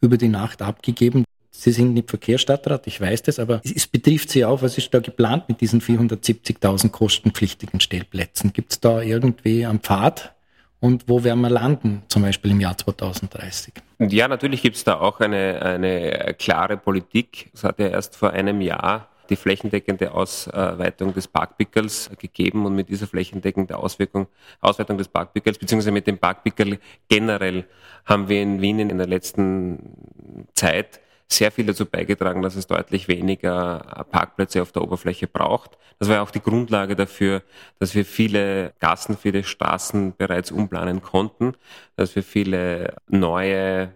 [0.02, 1.26] über die Nacht abgegeben.
[1.52, 4.62] Sie sind nicht Verkehrsstadtrat, ich weiß das, aber es betrifft Sie auch.
[4.62, 8.54] Was ist da geplant mit diesen 470.000 kostenpflichtigen Stellplätzen?
[8.54, 10.34] Gibt es da irgendwie am Pfad?
[10.80, 13.74] Und wo werden wir landen, zum Beispiel im Jahr 2030?
[14.00, 17.50] Ja, natürlich gibt es da auch eine, eine klare Politik.
[17.54, 22.90] Es hat ja erst vor einem Jahr die flächendeckende Ausweitung des Parkpickels gegeben und mit
[22.90, 24.28] dieser flächendeckenden Auswirkung,
[24.62, 27.66] Ausweitung des Parkpickels, beziehungsweise mit dem Parkpickel generell,
[28.06, 31.00] haben wir in Wien in der letzten Zeit
[31.32, 35.78] sehr viel dazu beigetragen, dass es deutlich weniger Parkplätze auf der Oberfläche braucht.
[36.00, 37.44] Das war ja auch die Grundlage dafür,
[37.78, 41.54] dass wir viele Gassen, viele Straßen bereits umplanen konnten,
[41.96, 43.94] dass wir viele neue,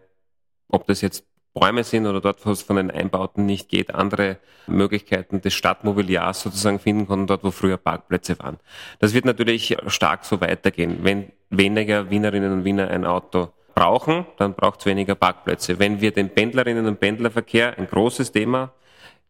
[0.68, 4.38] ob das jetzt Bäume sind oder dort, wo es von den Einbauten nicht geht, andere
[4.68, 8.58] Möglichkeiten des Stadtmobiliars sozusagen finden konnten, dort, wo früher Parkplätze waren.
[9.00, 11.00] Das wird natürlich stark so weitergehen.
[11.04, 15.80] Wenn weniger Wienerinnen und Wiener ein Auto brauchen, dann braucht es weniger Parkplätze.
[15.80, 18.72] Wenn wir den Pendlerinnen und Pendlerverkehr, ein großes Thema,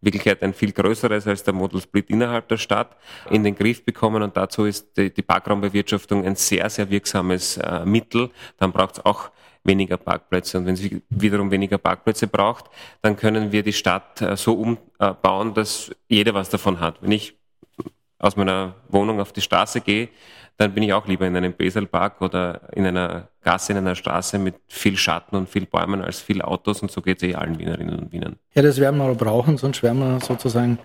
[0.04, 2.96] Wirklichkeit ein viel größeres als der Model Split innerhalb der Stadt,
[3.30, 7.86] in den Griff bekommen und dazu ist die, die Parkraumbewirtschaftung ein sehr, sehr wirksames äh,
[7.86, 8.30] Mittel.
[8.58, 9.30] Dann braucht es auch
[9.63, 10.58] weniger Parkplätze.
[10.58, 12.65] Und wenn sie wiederum weniger Parkplätze braucht,
[13.02, 17.02] dann können wir die Stadt äh, so umbauen, dass jeder was davon hat.
[17.02, 17.36] Wenn ich
[18.19, 20.10] aus meiner Wohnung auf die Straße gehe,
[20.58, 24.38] dann bin ich auch lieber in einem Beselpark oder in einer Gasse, in einer Straße
[24.38, 27.58] mit viel Schatten und viel Bäumen als viel Autos und so geht es eh allen
[27.58, 28.38] Wienerinnen und Wienern.
[28.54, 30.78] Ja, das werden wir aber brauchen, sonst werden wir sozusagen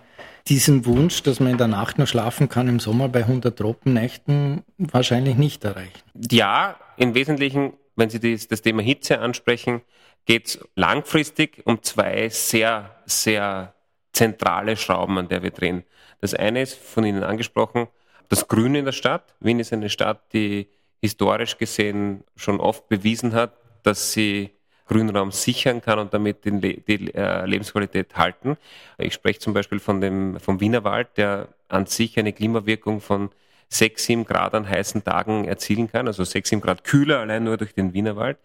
[0.49, 4.63] diesen Wunsch, dass man in der Nacht nur schlafen kann im Sommer bei 100 Tropennächten
[4.79, 5.93] wahrscheinlich nicht erreichen.
[6.31, 9.83] Ja, im Wesentlichen wenn Sie das, das Thema Hitze ansprechen,
[10.25, 13.75] geht es langfristig um zwei sehr, sehr
[14.13, 15.85] zentrale Schrauben, an der wir drehen.
[16.21, 17.89] Das eine ist von Ihnen angesprochen,
[18.29, 19.35] das Grün in der Stadt.
[19.41, 20.69] Wien ist eine Stadt, die
[21.01, 24.51] historisch gesehen schon oft bewiesen hat, dass sie
[24.87, 28.57] Grünraum sichern kann und damit die, die äh, Lebensqualität halten.
[28.97, 33.31] Ich spreche zum Beispiel von dem, vom Wienerwald, der an sich eine Klimawirkung von
[33.69, 37.57] 6, 7 Grad an heißen Tagen erzielen kann, also 6, 7 Grad kühler allein nur
[37.57, 38.39] durch den Wienerwald.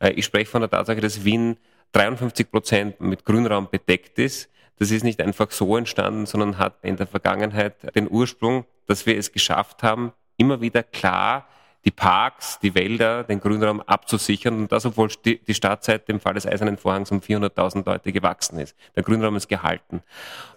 [0.00, 1.56] Äh, ich spreche von der Tatsache, dass Wien
[1.92, 4.48] 53 Prozent mit Grünraum bedeckt ist.
[4.78, 9.16] Das ist nicht einfach so entstanden, sondern hat in der Vergangenheit den Ursprung, dass wir
[9.16, 11.46] es geschafft haben, immer wieder klar
[11.84, 16.34] die Parks, die Wälder, den Grünraum abzusichern und das, obwohl die Stadt seit dem Fall
[16.34, 18.76] des Eisernen Vorhangs um 400.000 Leute gewachsen ist.
[18.94, 20.02] Der Grünraum ist gehalten.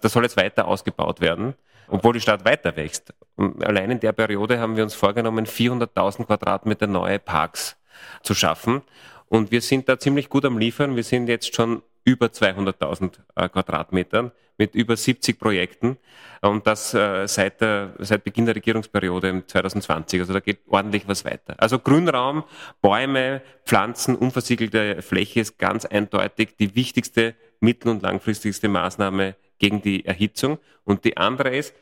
[0.02, 1.54] Das soll jetzt weiter ausgebaut werden
[1.88, 3.12] obwohl die Stadt weiter wächst.
[3.36, 7.76] Und allein in der Periode haben wir uns vorgenommen, 400.000 Quadratmeter neue Parks
[8.22, 8.82] zu schaffen.
[9.28, 10.96] Und wir sind da ziemlich gut am Liefern.
[10.96, 15.98] Wir sind jetzt schon über 200.000 äh, Quadratmetern mit über 70 Projekten
[16.40, 20.20] und das äh, seit, der, seit Beginn der Regierungsperiode 2020.
[20.20, 21.54] Also da geht ordentlich was weiter.
[21.58, 22.44] Also Grünraum,
[22.80, 30.04] Bäume, Pflanzen, unversiegelte Fläche ist ganz eindeutig die wichtigste mittel- und langfristigste Maßnahme gegen die
[30.04, 30.58] Erhitzung.
[30.84, 31.74] Und die andere ist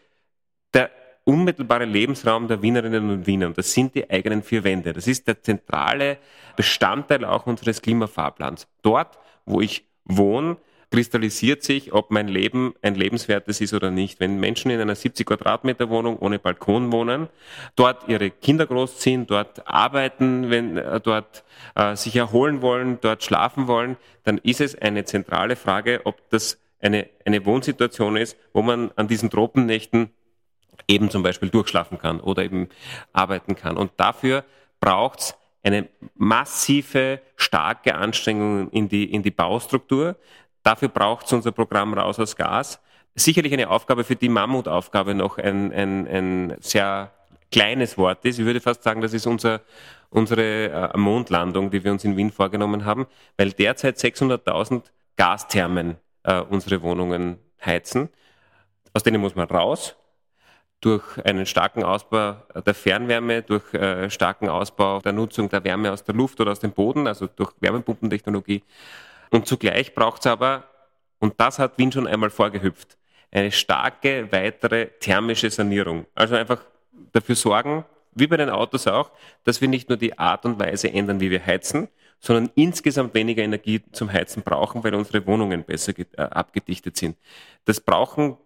[0.72, 0.91] der
[1.25, 3.47] unmittelbare Lebensraum der Wienerinnen und Wiener.
[3.47, 4.93] Und das sind die eigenen vier Wände.
[4.93, 6.18] Das ist der zentrale
[6.57, 8.66] Bestandteil auch unseres Klimafahrplans.
[8.83, 10.59] Dort, wo ich wohne,
[10.95, 14.20] kristallisiert sich, ob mein Leben ein lebenswertes ist oder nicht.
[14.20, 17.29] Wenn Menschen in einer 70 Quadratmeter Wohnung ohne Balkon wohnen,
[17.75, 21.43] dort ihre Kinder großziehen, dort arbeiten, wenn äh, dort
[21.75, 26.61] äh, sich erholen wollen, dort schlafen wollen, dann ist es eine zentrale Frage, ob das
[26.85, 30.11] eine, eine Wohnsituation ist, wo man an diesen Tropennächten
[30.87, 32.68] eben zum Beispiel durchschlafen kann oder eben
[33.12, 33.76] arbeiten kann.
[33.76, 34.45] Und dafür
[34.80, 40.16] braucht es eine massive, starke Anstrengung in die, in die Baustruktur.
[40.62, 42.80] Dafür braucht es unser Programm Raus aus Gas.
[43.14, 47.12] Sicherlich eine Aufgabe, für die Mammutaufgabe noch ein, ein, ein sehr
[47.51, 48.39] kleines Wort ist.
[48.39, 49.62] Ich würde fast sagen, das ist unser,
[50.11, 53.07] unsere äh, Mondlandung, die wir uns in Wien vorgenommen haben,
[53.39, 54.82] weil derzeit 600.000
[55.16, 58.09] Gasthermen äh, unsere Wohnungen heizen.
[58.93, 59.97] Aus denen muss man raus
[60.81, 66.05] durch einen starken Ausbau der Fernwärme, durch äh, starken Ausbau der Nutzung der Wärme aus
[66.05, 68.62] der Luft oder aus dem Boden, also durch Wärmepumpentechnologie.
[69.31, 70.64] Und zugleich braucht es aber,
[71.20, 72.99] und das hat Wien schon einmal vorgehüpft,
[73.33, 76.07] eine starke weitere thermische Sanierung.
[76.14, 76.61] Also einfach
[77.12, 79.11] dafür sorgen, wie bei den Autos auch,
[79.45, 81.89] dass wir nicht nur die Art und Weise ändern, wie wir heizen,
[82.25, 87.16] sondern insgesamt weniger Energie zum Heizen brauchen, weil unsere Wohnungen besser äh, abgedichtet sind.
[87.64, 88.39] Das brauchen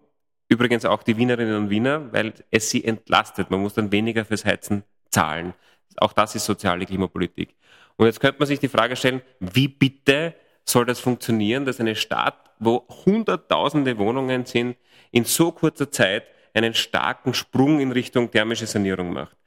[0.49, 3.51] Übrigens auch die Wienerinnen und Wiener, weil es sie entlastet.
[3.51, 5.53] Man muss dann weniger fürs Heizen zahlen.
[5.97, 7.55] Auch das ist soziale Klimapolitik.
[7.97, 10.33] Und jetzt könnte man sich die Frage stellen, wie bitte
[10.65, 14.75] soll das funktionieren, dass eine Stadt, wo hunderttausende Wohnungen sind,
[15.11, 16.23] in so kurzer Zeit
[16.55, 19.37] einen starken Sprung in Richtung thermische Sanierung macht?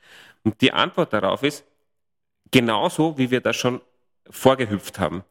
[0.45, 1.64] Und die Antwort darauf ist,
[2.53, 3.80] genauso wie wir das schon
[4.31, 5.25] vorgehüpft haben.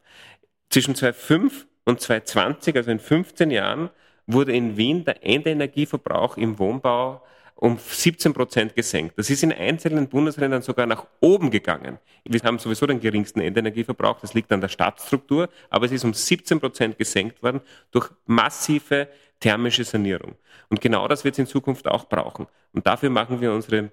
[0.70, 3.90] Zwischen 2005 und 2020, also in 15 Jahren,
[4.26, 7.22] wurde in Wien der Endenergieverbrauch im Wohnbau
[7.62, 9.16] um 17 Prozent gesenkt.
[9.16, 11.98] Das ist in einzelnen Bundesländern sogar nach oben gegangen.
[12.24, 16.12] Wir haben sowieso den geringsten Endenergieverbrauch, das liegt an der Stadtstruktur, aber es ist um
[16.12, 17.60] 17 Prozent gesenkt worden
[17.92, 20.34] durch massive thermische Sanierung.
[20.70, 22.46] Und genau das wird es in Zukunft auch brauchen.
[22.72, 23.92] Und dafür machen wir unsere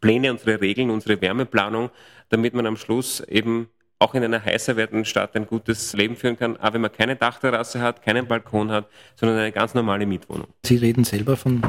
[0.00, 1.90] Pläne, unsere Regeln, unsere Wärmeplanung,
[2.30, 3.68] damit man am Schluss eben
[3.98, 7.16] auch in einer heißer werdenden Stadt ein gutes Leben führen kann, auch wenn man keine
[7.16, 8.86] Dachterrasse hat, keinen Balkon hat,
[9.16, 10.48] sondern eine ganz normale Mietwohnung.
[10.64, 11.62] Sie reden selber von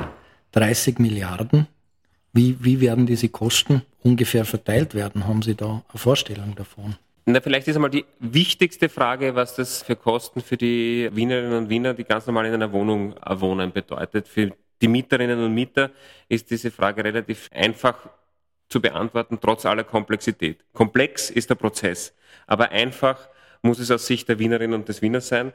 [0.51, 1.67] 30 Milliarden.
[2.31, 5.27] Wie, wie werden diese Kosten ungefähr verteilt werden?
[5.27, 6.95] Haben Sie da eine Vorstellung davon?
[7.25, 11.69] Na, vielleicht ist einmal die wichtigste Frage, was das für Kosten für die Wienerinnen und
[11.69, 14.27] Wiener, die ganz normal in einer Wohnung wohnen, bedeutet.
[14.27, 14.51] Für
[14.81, 15.91] die Mieterinnen und Mieter
[16.27, 18.09] ist diese Frage relativ einfach
[18.69, 20.63] zu beantworten, trotz aller Komplexität.
[20.73, 22.13] Komplex ist der Prozess,
[22.49, 23.29] aber einfach
[23.61, 25.53] muss es aus Sicht der Wienerinnen und des Wieners sein.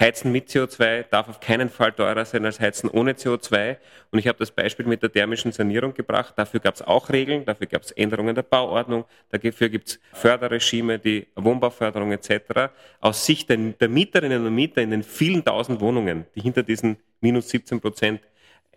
[0.00, 3.76] Heizen mit CO2 darf auf keinen Fall teurer sein als Heizen ohne CO2.
[4.10, 6.34] Und ich habe das Beispiel mit der thermischen Sanierung gebracht.
[6.36, 10.98] Dafür gab es auch Regeln, dafür gab es Änderungen der Bauordnung, dafür gibt es Förderregime,
[10.98, 12.72] die Wohnbauförderung etc.
[13.00, 16.96] Aus Sicht der, der, Mieterinnen und Mieter in den vielen tausend Wohnungen, die hinter diesen
[17.20, 18.20] minus 17 Prozent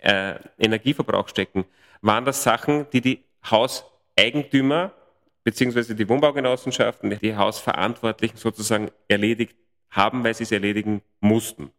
[0.01, 1.66] äh, Energieverbrauch stecken,
[2.01, 4.91] waren das Sachen, die die Hauseigentümer
[5.45, 9.55] beziehungsweise die Wohnbaugenossenschaften, die Hausverantwortlichen sozusagen erledigt
[9.91, 11.71] haben, weil sie es erledigen mussten.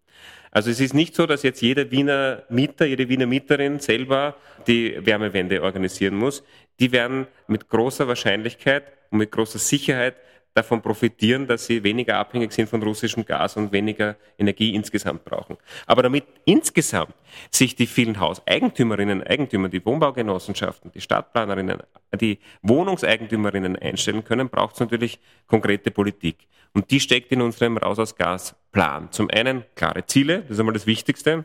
[0.50, 4.36] Also es ist nicht so, dass jetzt jeder Wiener Mieter, jede Wiener Mieterin selber
[4.66, 6.42] die Wärmewende organisieren muss.
[6.80, 10.16] Die werden mit großer Wahrscheinlichkeit und mit großer Sicherheit
[10.56, 15.56] davon profitieren, dass sie weniger abhängig sind von russischem Gas und weniger Energie insgesamt brauchen.
[15.86, 17.14] Aber damit insgesamt
[17.50, 21.82] sich die vielen Hauseigentümerinnen, Eigentümer, die Wohnbaugenossenschaften, die Stadtplanerinnen,
[22.20, 26.48] die Wohnungseigentümerinnen einstellen können, braucht es natürlich konkrete Politik.
[26.72, 29.10] Und die steckt in unserem Raus aus Gas Plan.
[29.12, 31.44] Zum einen klare Ziele, das ist einmal das Wichtigste.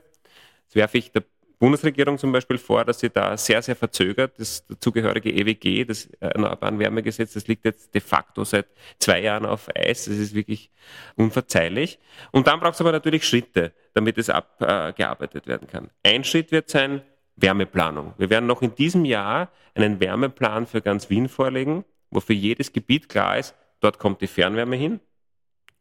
[0.68, 1.24] Das werfe ich der
[1.62, 4.40] Bundesregierung zum Beispiel vor, dass sie da sehr, sehr verzögert.
[4.40, 8.66] Das dazugehörige EWG, das Erneuerbaren Wärmegesetz, das liegt jetzt de facto seit
[8.98, 10.06] zwei Jahren auf Eis.
[10.06, 10.72] Das ist wirklich
[11.18, 12.00] unverzeihlich.
[12.32, 15.92] Und dann braucht es aber natürlich Schritte, damit es abgearbeitet werden kann.
[16.02, 17.04] Ein Schritt wird sein,
[17.36, 18.16] Wärmeplanung.
[18.18, 22.74] Wir werden noch in diesem Jahr einen Wärmeplan für ganz Wien vorlegen, wo für jedes
[22.74, 25.00] Gebiet klar ist, dort kommt die Fernwärme hin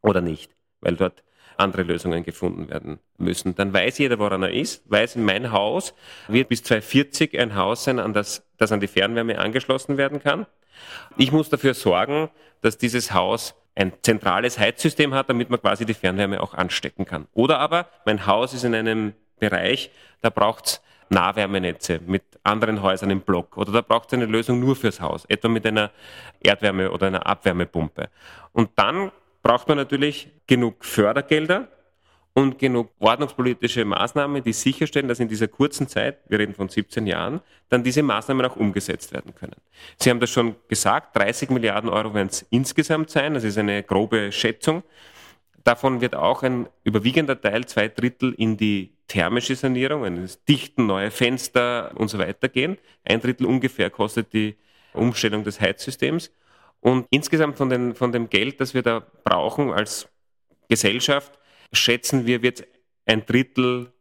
[0.03, 1.24] oder nicht, weil dort
[1.57, 3.55] andere Lösungen gefunden werden müssen.
[3.55, 5.95] Dann weiß jeder, woran er ist, weiß, mein Haus
[6.29, 10.47] wird bis 2040 ein Haus sein, an das, das an die Fernwärme angeschlossen werden kann.
[11.17, 12.31] Ich muss dafür sorgen,
[12.63, 17.27] dass dieses Haus ein zentrales Heizsystem hat, damit man quasi die Fernwärme auch anstecken kann.
[17.35, 19.91] Oder aber mein Haus ist in einem Bereich,
[20.21, 24.61] da braucht es Nahwärmenetze mit anderen Häusern im Block oder da braucht es eine Lösung
[24.61, 25.91] nur fürs Haus, etwa mit einer
[26.43, 28.09] Erdwärme- oder einer Abwärmepumpe.
[28.53, 29.11] Und dann
[29.43, 31.68] braucht man natürlich genug Fördergelder
[32.34, 37.07] und genug ordnungspolitische Maßnahmen, die sicherstellen, dass in dieser kurzen Zeit, wir reden von 17
[37.07, 39.57] Jahren, dann diese Maßnahmen auch umgesetzt werden können.
[39.99, 43.82] Sie haben das schon gesagt, 30 Milliarden Euro werden es insgesamt sein, das ist eine
[43.82, 44.82] grobe Schätzung.
[45.64, 50.86] Davon wird auch ein überwiegender Teil, zwei Drittel, in die thermische Sanierung, in das Dichten,
[50.86, 52.78] neue Fenster und so weiter gehen.
[53.05, 54.57] Ein Drittel ungefähr kostet die
[54.95, 56.30] Umstellung des Heizsystems.
[56.81, 60.09] Und insgesamt von, den, von dem Geld, das wir da brauchen als
[60.68, 61.39] Gesellschaft,
[61.72, 62.66] schätzen wir, wird
[63.07, 63.93] ein Drittel,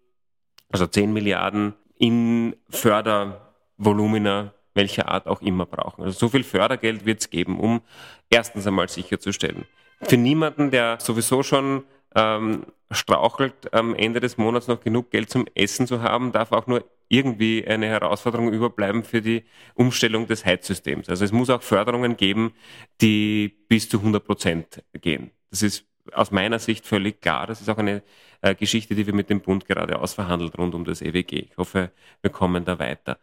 [0.69, 6.03] also 10 Milliarden, in Fördervolumina welcher Art auch immer brauchen.
[6.03, 7.81] Also so viel Fördergeld wird es geben, um
[8.29, 9.65] erstens einmal sicherzustellen.
[10.01, 11.83] Für niemanden, der sowieso schon
[12.15, 16.67] ähm, strauchelt, am Ende des Monats noch genug Geld zum Essen zu haben, darf auch
[16.67, 19.43] nur irgendwie eine Herausforderung überbleiben für die
[19.73, 21.09] Umstellung des Heizsystems.
[21.09, 22.53] Also es muss auch Förderungen geben,
[23.01, 25.31] die bis zu 100 Prozent gehen.
[25.49, 27.47] Das ist aus meiner Sicht völlig klar.
[27.47, 28.03] Das ist auch eine
[28.41, 31.47] äh, Geschichte, die wir mit dem Bund gerade ausverhandelt rund um das EWG.
[31.49, 31.91] Ich hoffe,
[32.21, 33.17] wir kommen da weiter.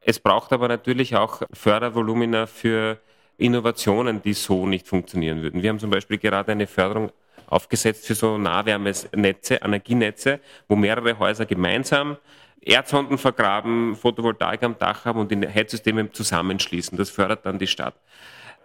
[0.00, 2.98] Es braucht aber natürlich auch Fördervolumina für
[3.38, 5.62] Innovationen, die so nicht funktionieren würden.
[5.62, 7.10] Wir haben zum Beispiel gerade eine Förderung
[7.46, 12.16] aufgesetzt für so Nahwärmenetze, Energienetze, wo mehrere Häuser gemeinsam
[12.64, 16.96] Erdsonden vergraben, Photovoltaik am Dach haben und die Heizsysteme zusammenschließen.
[16.96, 18.00] Das fördert dann die Stadt.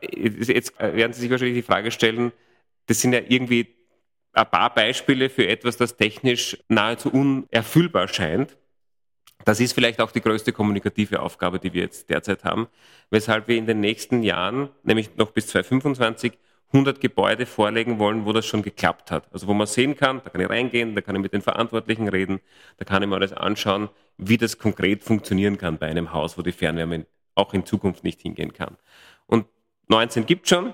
[0.01, 2.31] Jetzt werden Sie sich wahrscheinlich die Frage stellen,
[2.85, 3.75] das sind ja irgendwie
[4.33, 8.55] ein paar Beispiele für etwas, das technisch nahezu unerfüllbar scheint.
[9.45, 12.67] Das ist vielleicht auch die größte kommunikative Aufgabe, die wir jetzt derzeit haben,
[13.09, 16.37] weshalb wir in den nächsten Jahren, nämlich noch bis 2025,
[16.74, 19.32] 100 Gebäude vorlegen wollen, wo das schon geklappt hat.
[19.32, 22.09] Also wo man sehen kann, da kann ich reingehen, da kann ich mit den Verantwortlichen
[22.09, 22.39] reden,
[22.78, 26.41] da kann ich mir alles anschauen, wie das konkret funktionieren kann bei einem Haus, wo
[26.41, 27.05] die Fernwärme
[27.36, 28.78] auch in Zukunft nicht hingehen kann.
[29.28, 29.45] Und
[29.88, 30.74] 19 gibt schon.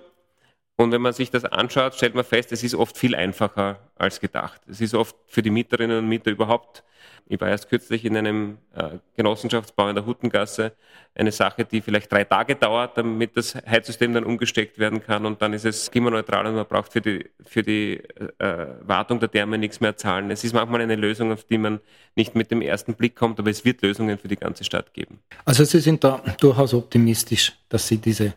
[0.76, 4.20] Und wenn man sich das anschaut, stellt man fest, es ist oft viel einfacher als
[4.20, 4.62] gedacht.
[4.68, 6.84] Es ist oft für die Mieterinnen und Mieter überhaupt
[7.28, 10.74] ich war erst kürzlich in einem äh, Genossenschaftsbau in der Huttengasse,
[11.16, 15.42] eine Sache, die vielleicht drei Tage dauert, damit das Heizsystem dann umgesteckt werden kann und
[15.42, 18.02] dann ist es klimaneutral und man braucht für die, für die
[18.40, 20.32] äh, Wartung der Therme nichts mehr zahlen.
[20.32, 21.80] Es ist manchmal eine Lösung, auf die man
[22.16, 25.20] nicht mit dem ersten Blick kommt, aber es wird Lösungen für die ganze Stadt geben.
[25.46, 28.34] Also Sie sind da durchaus optimistisch, dass Sie diese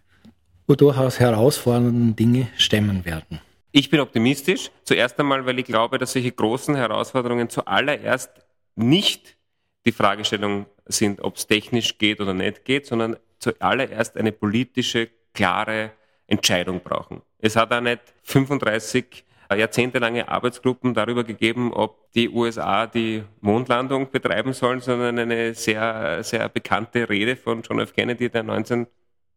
[0.75, 3.41] durchaus herausfordernden Dinge stemmen werden.
[3.71, 4.71] Ich bin optimistisch.
[4.85, 8.31] Zuerst einmal, weil ich glaube, dass solche großen Herausforderungen zuallererst
[8.75, 9.37] nicht
[9.85, 15.93] die Fragestellung sind, ob es technisch geht oder nicht geht, sondern zuallererst eine politische, klare
[16.27, 17.23] Entscheidung brauchen.
[17.39, 24.53] Es hat auch nicht 35 jahrzehntelange Arbeitsgruppen darüber gegeben, ob die USA die Mondlandung betreiben
[24.53, 27.93] sollen, sondern eine sehr, sehr bekannte Rede von John F.
[27.95, 28.87] Kennedy, der 19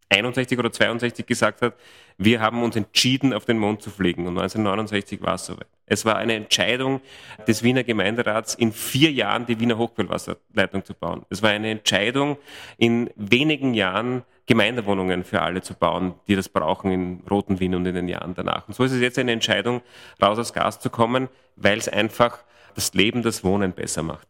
[0.10, 1.76] 61 oder 62 gesagt hat,
[2.18, 4.28] wir haben uns entschieden, auf den Mond zu fliegen.
[4.28, 5.68] Und 1969 war es soweit.
[5.86, 7.02] Es war eine Entscheidung
[7.48, 11.26] des Wiener Gemeinderats, in vier Jahren die Wiener Hochquellwasserleitung zu bauen.
[11.30, 12.38] Es war eine Entscheidung,
[12.78, 17.86] in wenigen Jahren Gemeindewohnungen für alle zu bauen, die das brauchen in Roten Wien und
[17.86, 18.68] in den Jahren danach.
[18.68, 19.82] Und so ist es jetzt eine Entscheidung,
[20.22, 22.40] raus aus Gas zu kommen, weil es einfach
[22.76, 24.28] das Leben, das Wohnen besser macht.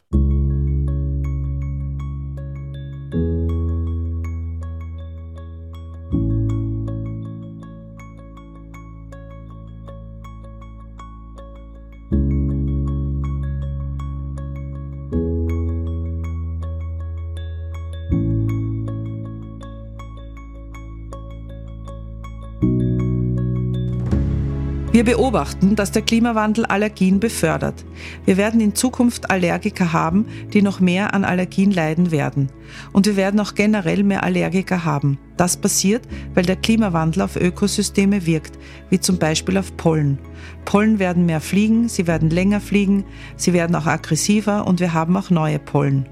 [25.00, 27.86] Wir beobachten, dass der Klimawandel Allergien befördert.
[28.26, 32.50] Wir werden in Zukunft Allergiker haben, die noch mehr an Allergien leiden werden.
[32.92, 35.18] Und wir werden auch generell mehr Allergiker haben.
[35.38, 40.20] Das passiert, weil der Klimawandel auf Ökosysteme wirkt, wie zum Beispiel auf Pollen.
[40.66, 43.06] Pollen werden mehr fliegen, sie werden länger fliegen,
[43.38, 46.10] sie werden auch aggressiver und wir haben auch neue Pollen.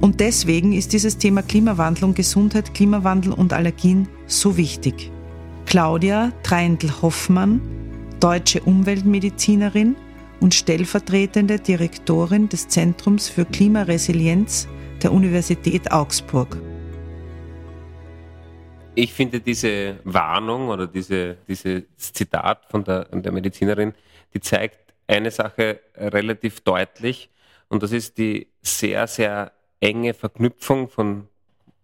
[0.00, 5.10] Und deswegen ist dieses Thema Klimawandel und Gesundheit, Klimawandel und Allergien so wichtig.
[5.66, 7.60] Claudia Treindl-Hoffmann
[8.20, 9.96] deutsche Umweltmedizinerin
[10.40, 14.68] und stellvertretende Direktorin des Zentrums für Klimaresilienz
[15.02, 16.56] der Universität Augsburg.
[18.94, 23.94] Ich finde diese Warnung oder diese, dieses Zitat von der, der Medizinerin,
[24.34, 27.30] die zeigt eine Sache relativ deutlich
[27.68, 31.28] und das ist die sehr, sehr enge Verknüpfung von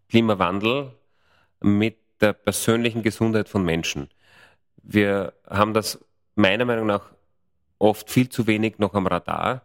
[0.08, 0.90] Klimawandel
[1.60, 4.08] mit der persönlichen Gesundheit von Menschen
[4.84, 5.98] wir haben das
[6.34, 7.10] meiner Meinung nach
[7.78, 9.62] oft viel zu wenig noch am Radar,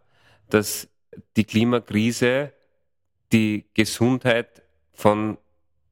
[0.49, 0.87] dass
[1.35, 2.53] die Klimakrise
[3.31, 4.63] die Gesundheit
[4.93, 5.37] von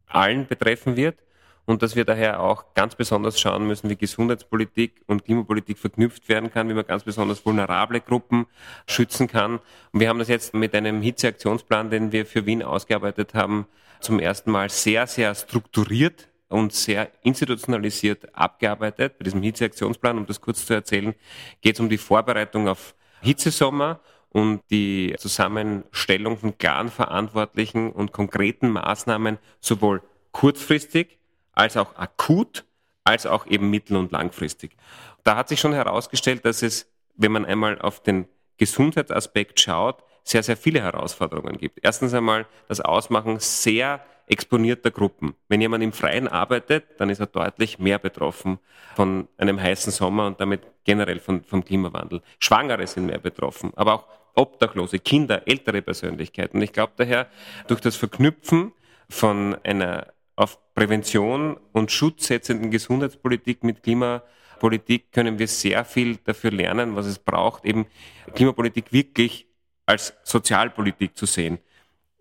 [0.08, 1.18] allen betreffen wird
[1.66, 6.52] und dass wir daher auch ganz besonders schauen müssen, wie Gesundheitspolitik und Klimapolitik verknüpft werden
[6.52, 8.48] kann, wie man ganz besonders vulnerable Gruppen
[8.88, 9.60] schützen kann.
[9.92, 13.68] Und wir haben das jetzt mit einem Hitzeaktionsplan, den wir für Wien ausgearbeitet haben,
[14.00, 19.18] zum ersten Mal sehr, sehr strukturiert und sehr institutionalisiert abgearbeitet.
[19.18, 21.14] Bei diesem Hitzeaktionsplan, um das kurz zu erzählen,
[21.62, 28.70] geht es um die Vorbereitung auf Hitzesommer und die Zusammenstellung von klaren Verantwortlichen und konkreten
[28.70, 31.18] Maßnahmen sowohl kurzfristig
[31.54, 32.66] als auch akut,
[33.04, 34.78] als auch eben mittel- und langfristig.
[35.24, 38.28] Da hat sich schon herausgestellt, dass es, wenn man einmal auf den
[38.58, 41.80] Gesundheitsaspekt schaut, sehr, sehr viele Herausforderungen gibt.
[41.84, 45.36] Erstens einmal das Ausmachen sehr exponierter Gruppen.
[45.48, 48.60] Wenn jemand im Freien arbeitet, dann ist er deutlich mehr betroffen
[48.96, 52.22] von einem heißen Sommer und damit generell von, vom Klimawandel.
[52.40, 56.62] Schwangere sind mehr betroffen, aber auch Obdachlose, Kinder, ältere Persönlichkeiten.
[56.62, 57.28] Ich glaube daher,
[57.68, 58.74] durch das Verknüpfen
[59.10, 66.52] von einer auf Prävention und Schutz setzenden Gesundheitspolitik mit Klimapolitik können wir sehr viel dafür
[66.52, 67.88] lernen, was es braucht, eben
[68.36, 69.48] Klimapolitik wirklich
[69.88, 71.58] als Sozialpolitik zu sehen.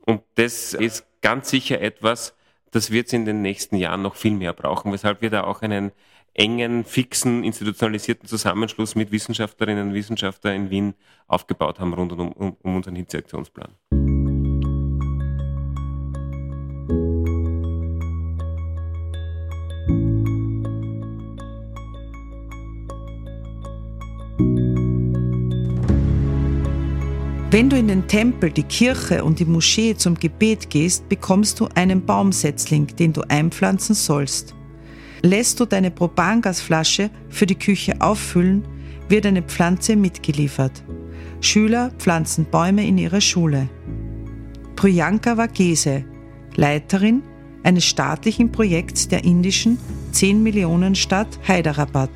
[0.07, 2.35] Und das ist ganz sicher etwas,
[2.71, 5.63] das wird es in den nächsten Jahren noch viel mehr brauchen, weshalb wir da auch
[5.63, 5.93] einen
[6.35, 10.95] engen, fixen, institutionalisierten Zusammenschluss mit Wissenschaftlerinnen und Wissenschaftlern in Wien
[11.27, 13.71] aufgebaut haben rund um, um, um unseren Hitzeaktionsplan.
[27.57, 31.69] Wenn du in den Tempel, die Kirche und die Moschee zum Gebet gehst, bekommst du
[31.75, 34.55] einen Baumsetzling, den du einpflanzen sollst.
[35.23, 38.69] Lässt du deine Propangasflasche für die Küche auffüllen,
[39.09, 40.85] wird eine Pflanze mitgeliefert.
[41.41, 43.71] Schüler pflanzen Bäume in ihrer Schule.
[44.77, 46.05] Priyanka Vagese,
[46.57, 47.23] Leiterin
[47.63, 49.79] eines staatlichen Projekts der indischen
[50.13, 52.11] 10 Millionen Stadt Hyderabad.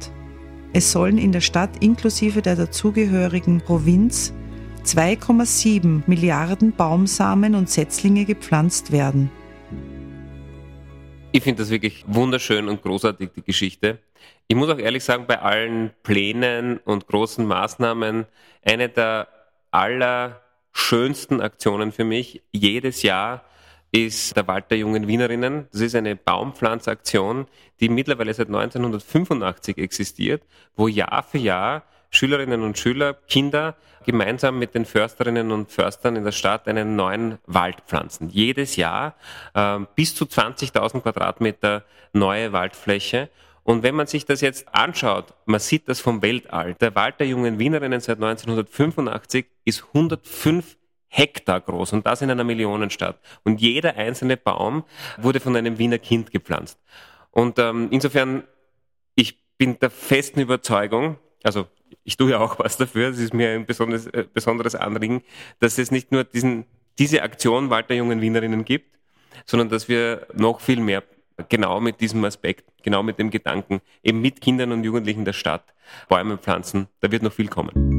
[0.75, 4.35] Es sollen in der Stadt inklusive der dazugehörigen Provinz
[4.83, 9.31] 2,7 Milliarden Baumsamen und Setzlinge gepflanzt werden.
[11.33, 13.99] Ich finde das wirklich wunderschön und großartig, die Geschichte.
[14.49, 18.27] Ich muss auch ehrlich sagen, bei allen Plänen und großen Maßnahmen,
[18.65, 19.29] eine der
[19.71, 23.45] allerschönsten Aktionen für mich jedes Jahr
[23.93, 25.69] ist der Wald der jungen Wienerinnen.
[25.73, 27.47] Das ist eine Baumpflanzaktion,
[27.81, 30.43] die mittlerweile seit 1985 existiert,
[30.77, 36.25] wo Jahr für Jahr Schülerinnen und Schüler, Kinder gemeinsam mit den Försterinnen und Förstern in
[36.25, 38.29] der Stadt einen neuen Wald pflanzen.
[38.31, 39.15] Jedes Jahr
[39.55, 43.29] äh, bis zu 20.000 Quadratmeter neue Waldfläche.
[43.63, 46.75] Und wenn man sich das jetzt anschaut, man sieht das vom Weltall.
[46.75, 50.77] Der Wald der jungen Wienerinnen seit 1985 ist 105
[51.09, 53.19] Hektar groß und das in einer Millionenstadt.
[53.45, 54.85] Und jeder einzelne Baum
[55.19, 56.79] wurde von einem Wiener Kind gepflanzt.
[57.33, 58.45] Und ähm, insofern,
[59.15, 61.67] ich bin der festen Überzeugung, also
[62.05, 65.23] ich tue ja auch was dafür, es ist mir ein besonderes, äh, besonderes Anliegen,
[65.59, 66.65] dass es nicht nur diesen,
[66.99, 68.99] diese Aktion Walter jungen Wienerinnen gibt,
[69.47, 71.03] sondern dass wir noch viel mehr
[71.49, 75.65] genau mit diesem Aspekt, genau mit dem Gedanken, eben mit Kindern und Jugendlichen der Stadt
[76.09, 77.90] Bäume pflanzen, da wird noch viel kommen.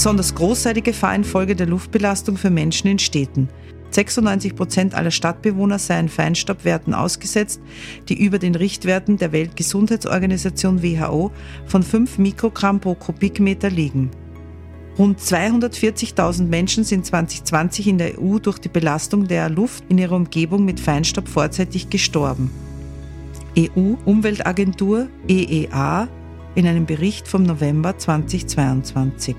[0.00, 3.50] Besonders groß sei die Gefahr infolge der Luftbelastung für Menschen in Städten.
[3.90, 7.60] 96 Prozent aller Stadtbewohner seien Feinstaubwerten ausgesetzt,
[8.08, 11.32] die über den Richtwerten der Weltgesundheitsorganisation WHO
[11.66, 14.10] von 5 Mikrogramm pro Kubikmeter liegen.
[14.96, 20.16] Rund 240.000 Menschen sind 2020 in der EU durch die Belastung der Luft in ihrer
[20.16, 22.50] Umgebung mit Feinstaub vorzeitig gestorben.
[23.58, 26.08] EU-Umweltagentur EEA
[26.54, 29.36] in einem Bericht vom November 2022.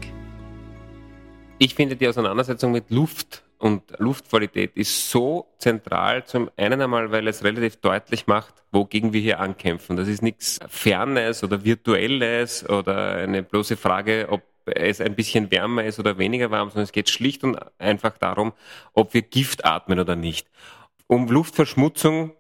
[1.63, 6.25] Ich finde, die Auseinandersetzung mit Luft und Luftqualität ist so zentral.
[6.25, 9.95] Zum einen einmal, weil es relativ deutlich macht, wogegen wir hier ankämpfen.
[9.95, 15.83] Das ist nichts Fernes oder Virtuelles oder eine bloße Frage, ob es ein bisschen wärmer
[15.83, 18.53] ist oder weniger warm, sondern es geht schlicht und einfach darum,
[18.93, 20.47] ob wir Gift atmen oder nicht.
[21.05, 22.31] Um Luftverschmutzung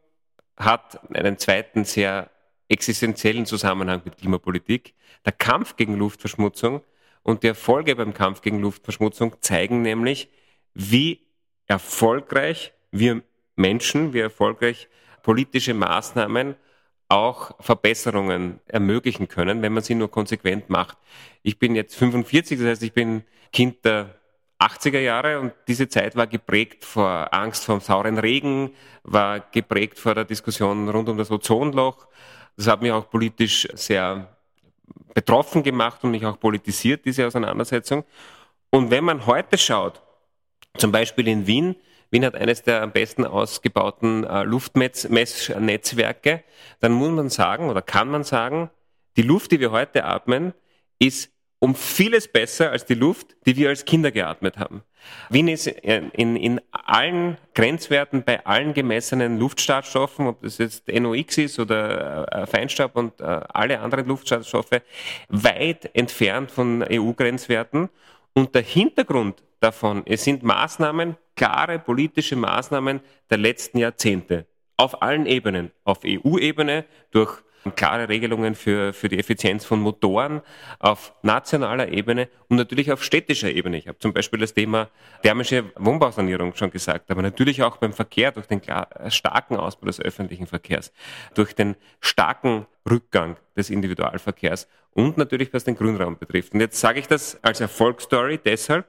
[0.57, 2.31] hat einen zweiten sehr
[2.69, 4.95] existenziellen Zusammenhang mit Klimapolitik.
[5.27, 6.81] Der Kampf gegen Luftverschmutzung
[7.23, 10.29] und die Erfolge beim Kampf gegen Luftverschmutzung zeigen nämlich,
[10.73, 11.21] wie
[11.67, 13.21] erfolgreich wir
[13.55, 14.87] Menschen, wie erfolgreich
[15.23, 16.55] politische Maßnahmen
[17.07, 20.97] auch Verbesserungen ermöglichen können, wenn man sie nur konsequent macht.
[21.43, 24.15] Ich bin jetzt 45, das heißt, ich bin Kind der
[24.59, 28.71] 80er Jahre und diese Zeit war geprägt vor Angst vor dem sauren Regen,
[29.03, 32.07] war geprägt vor der Diskussion rund um das Ozonloch.
[32.55, 34.37] Das hat mich auch politisch sehr
[35.13, 38.03] betroffen gemacht und mich auch politisiert, diese Auseinandersetzung.
[38.69, 40.01] Und wenn man heute schaut,
[40.77, 41.75] zum Beispiel in Wien,
[42.09, 46.43] Wien hat eines der am besten ausgebauten äh, Luftmessnetzwerke,
[46.79, 48.69] dann muss man sagen oder kann man sagen,
[49.17, 50.53] die Luft, die wir heute atmen,
[50.99, 54.83] ist um vieles besser als die Luft, die wir als Kinder geatmet haben.
[55.29, 61.59] Wien ist in, in allen Grenzwerten bei allen gemessenen Luftschadstoffen, ob das jetzt NOx ist
[61.59, 64.81] oder äh, Feinstaub und äh, alle anderen Luftschadstoffe,
[65.29, 67.89] weit entfernt von EU-Grenzwerten.
[68.33, 74.45] Und der Hintergrund davon, es sind Maßnahmen, klare politische Maßnahmen der letzten Jahrzehnte.
[74.77, 75.71] Auf allen Ebenen.
[75.83, 77.41] Auf EU-Ebene durch
[77.75, 80.41] klare Regelungen für, für die Effizienz von Motoren
[80.79, 83.77] auf nationaler Ebene und natürlich auf städtischer Ebene.
[83.77, 84.89] Ich habe zum Beispiel das Thema
[85.21, 88.61] thermische Wohnbausanierung schon gesagt, aber natürlich auch beim Verkehr durch den
[89.09, 90.91] starken Ausbau des öffentlichen Verkehrs,
[91.35, 96.53] durch den starken Rückgang des Individualverkehrs und natürlich was den Grünraum betrifft.
[96.53, 98.87] Und jetzt sage ich das als Erfolgsstory deshalb,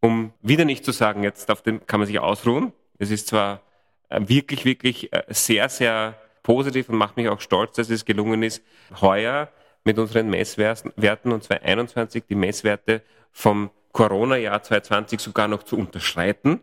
[0.00, 2.72] um wieder nicht zu sagen, jetzt auf den kann man sich ausruhen.
[2.98, 3.62] Es ist zwar
[4.08, 8.44] äh, wirklich, wirklich äh, sehr, sehr positiv und macht mich auch stolz, dass es gelungen
[8.44, 8.62] ist,
[9.00, 9.48] heuer
[9.82, 16.60] mit unseren Messwerten und 2021 die Messwerte vom Corona-Jahr 2020 sogar noch zu unterschreiten.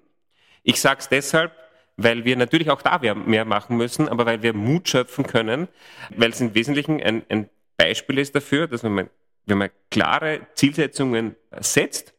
[0.64, 1.52] Ich sage es deshalb,
[1.98, 5.68] weil wir natürlich auch da mehr machen müssen, aber weil wir Mut schöpfen können,
[6.16, 9.10] weil es im Wesentlichen ein, ein Beispiel ist dafür, dass wenn man,
[9.48, 12.14] wenn man klare Zielsetzungen setzt,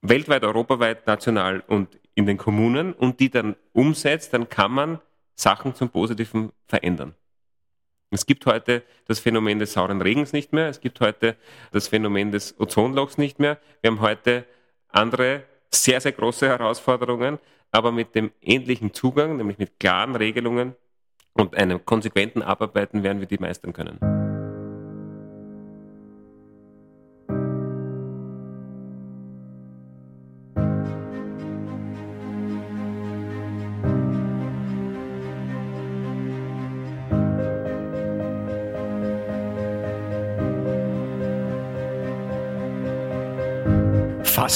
[0.00, 5.00] weltweit, europaweit, national und in den Kommunen und die dann umsetzt, dann kann man
[5.36, 7.14] Sachen zum Positiven verändern.
[8.10, 10.68] Es gibt heute das Phänomen des sauren Regens nicht mehr.
[10.68, 11.36] Es gibt heute
[11.72, 13.58] das Phänomen des Ozonlochs nicht mehr.
[13.80, 14.44] Wir haben heute
[14.88, 17.38] andere sehr, sehr große Herausforderungen,
[17.70, 20.74] aber mit dem ähnlichen Zugang, nämlich mit klaren Regelungen
[21.32, 24.15] und einem konsequenten Abarbeiten werden wir die meistern können.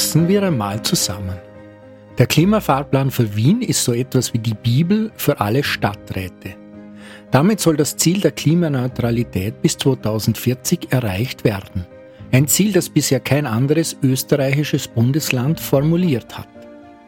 [0.01, 1.37] Fassen wir einmal zusammen.
[2.17, 6.57] Der Klimafahrplan für Wien ist so etwas wie die Bibel für alle Stadträte.
[7.31, 11.87] Damit soll das Ziel der Klimaneutralität bis 2040 erreicht werden.
[12.33, 16.49] Ein Ziel, das bisher kein anderes österreichisches Bundesland formuliert hat.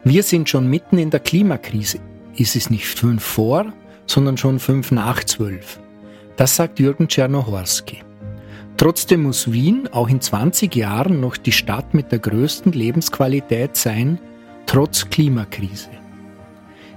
[0.03, 1.97] Wir sind schon mitten in der Klimakrise.
[2.35, 3.73] Ist es nicht fünf vor,
[4.05, 5.79] sondern schon fünf nach zwölf.
[6.37, 8.03] Das sagt Jürgen Czernohorski.
[8.83, 14.19] Trotzdem muss Wien auch in 20 Jahren noch die Stadt mit der größten Lebensqualität sein,
[14.65, 15.87] trotz Klimakrise.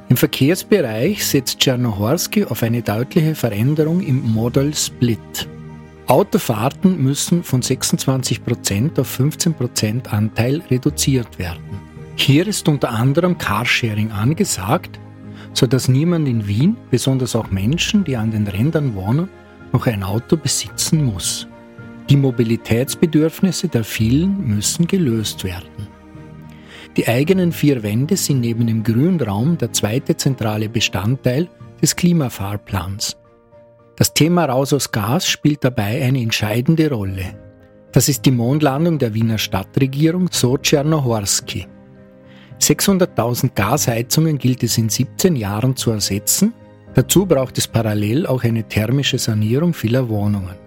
[0.08, 5.48] Im Verkehrsbereich setzt Czernohorski auf eine deutliche Veränderung im Model Split.
[6.08, 11.78] Autofahrten müssen von 26% auf 15% Anteil reduziert werden.
[12.16, 14.98] Hier ist unter anderem Carsharing angesagt,
[15.52, 19.28] sodass niemand in Wien, besonders auch Menschen, die an den Rändern wohnen,
[19.72, 21.46] noch ein Auto besitzen muss.
[22.08, 25.88] Die Mobilitätsbedürfnisse der vielen müssen gelöst werden.
[26.96, 31.48] Die eigenen vier Wände sind neben dem Grünraum der zweite zentrale Bestandteil
[31.82, 33.16] des Klimafahrplans.
[33.96, 37.36] Das Thema Raus aus Gas spielt dabei eine entscheidende Rolle.
[37.92, 41.66] Das ist die Mondlandung der Wiener Stadtregierung, so Czernohorski.
[42.60, 46.54] 600.000 Gasheizungen gilt es in 17 Jahren zu ersetzen.
[46.94, 50.65] Dazu braucht es parallel auch eine thermische Sanierung vieler Wohnungen.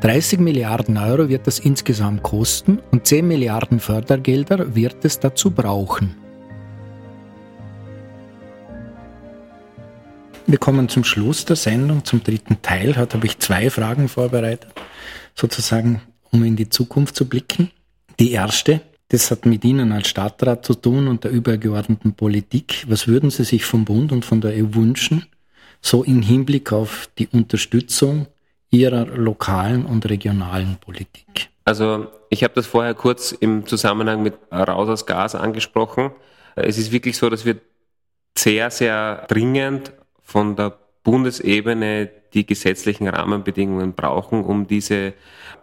[0.00, 6.14] 30 Milliarden Euro wird das insgesamt kosten und 10 Milliarden Fördergelder wird es dazu brauchen.
[10.46, 12.96] Wir kommen zum Schluss der Sendung, zum dritten Teil.
[12.96, 14.72] Heute habe ich zwei Fragen vorbereitet,
[15.34, 17.72] sozusagen, um in die Zukunft zu blicken.
[18.20, 22.84] Die erste, das hat mit Ihnen als Stadtrat zu tun und der übergeordneten Politik.
[22.88, 25.26] Was würden Sie sich vom Bund und von der EU wünschen,
[25.82, 28.28] so im Hinblick auf die Unterstützung
[28.70, 31.48] Ihrer lokalen und regionalen Politik?
[31.64, 36.10] Also ich habe das vorher kurz im Zusammenhang mit Raus aus Gas angesprochen.
[36.56, 37.56] Es ist wirklich so, dass wir
[38.36, 39.92] sehr, sehr dringend
[40.22, 45.14] von der Bundesebene die gesetzlichen Rahmenbedingungen brauchen, um diese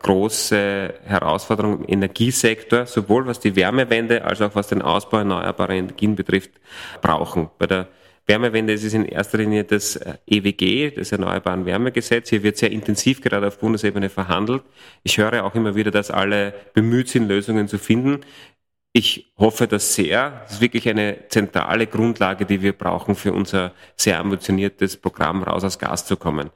[0.01, 6.15] große Herausforderung im Energiesektor, sowohl was die Wärmewende als auch was den Ausbau erneuerbarer Energien
[6.15, 6.51] betrifft,
[7.01, 7.49] brauchen.
[7.57, 7.87] Bei der
[8.27, 12.29] Wärmewende ist in erster Linie das EWG, das Erneuerbaren Wärmegesetz.
[12.29, 14.63] Hier wird sehr intensiv gerade auf Bundesebene verhandelt.
[15.03, 18.21] Ich höre auch immer wieder, dass alle bemüht sind, Lösungen zu finden.
[18.93, 20.41] Ich hoffe das sehr.
[20.43, 25.63] Das ist wirklich eine zentrale Grundlage, die wir brauchen für unser sehr ambitioniertes Programm raus
[25.63, 26.49] aus Gas zu kommen.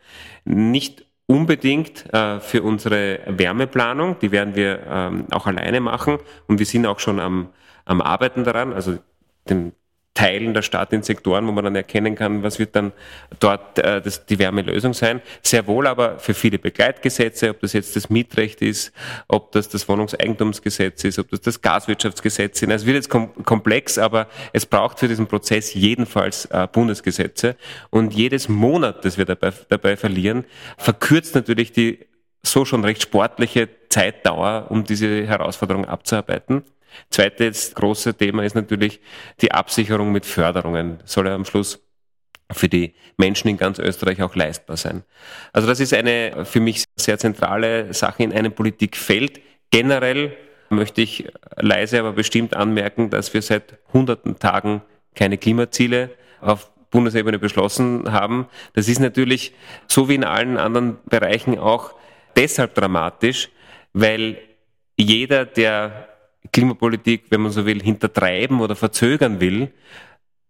[0.46, 6.18] Nicht unbedingt äh, für unsere Wärmeplanung, die werden wir ähm, auch alleine machen
[6.48, 7.50] und wir sind auch schon am,
[7.86, 8.98] am Arbeiten daran, also
[9.48, 9.74] dem
[10.20, 12.92] Teilen der Stadt in Sektoren, wo man dann erkennen kann, was wird dann
[13.40, 15.22] dort äh, das, die Wärmelösung sein.
[15.42, 18.92] Sehr wohl aber für viele Begleitgesetze, ob das jetzt das Mietrecht ist,
[19.30, 22.70] ob das das Wohnungseigentumsgesetz ist, ob das das Gaswirtschaftsgesetz ist.
[22.70, 27.56] Es wird jetzt kom komplex, aber es braucht für diesen Prozess jedenfalls äh, Bundesgesetze.
[27.90, 30.44] Und jedes Monat, das wir dabei, dabei verlieren,
[30.78, 32.00] verkürzt natürlich die
[32.44, 36.66] so schon recht sportliche Zeitdauer, um diese Herausforderung abzuarbeiten.
[37.10, 39.00] Zweites große Thema ist natürlich
[39.42, 41.00] die Absicherung mit Förderungen.
[41.06, 41.80] Soll ja am Schluss
[42.52, 45.04] für die Menschen in ganz Österreich auch leistbar sein.
[45.54, 49.40] Also das ist eine für mich sehr zentrale Sache in einem Politikfeld.
[49.72, 50.36] Generell
[50.70, 51.28] möchte ich
[51.58, 54.82] leise, aber bestimmt anmerken, dass wir seit hunderten Tagen
[55.16, 56.12] keine Klimaziele
[56.42, 58.48] auf Bundesebene beschlossen haben.
[58.74, 59.54] Das ist natürlich
[59.88, 61.94] so wie in allen anderen Bereichen auch
[62.36, 63.50] deshalb dramatisch,
[63.94, 64.40] weil
[64.96, 66.10] jeder, der
[66.52, 69.72] Klimapolitik, wenn man so will, hintertreiben oder verzögern will,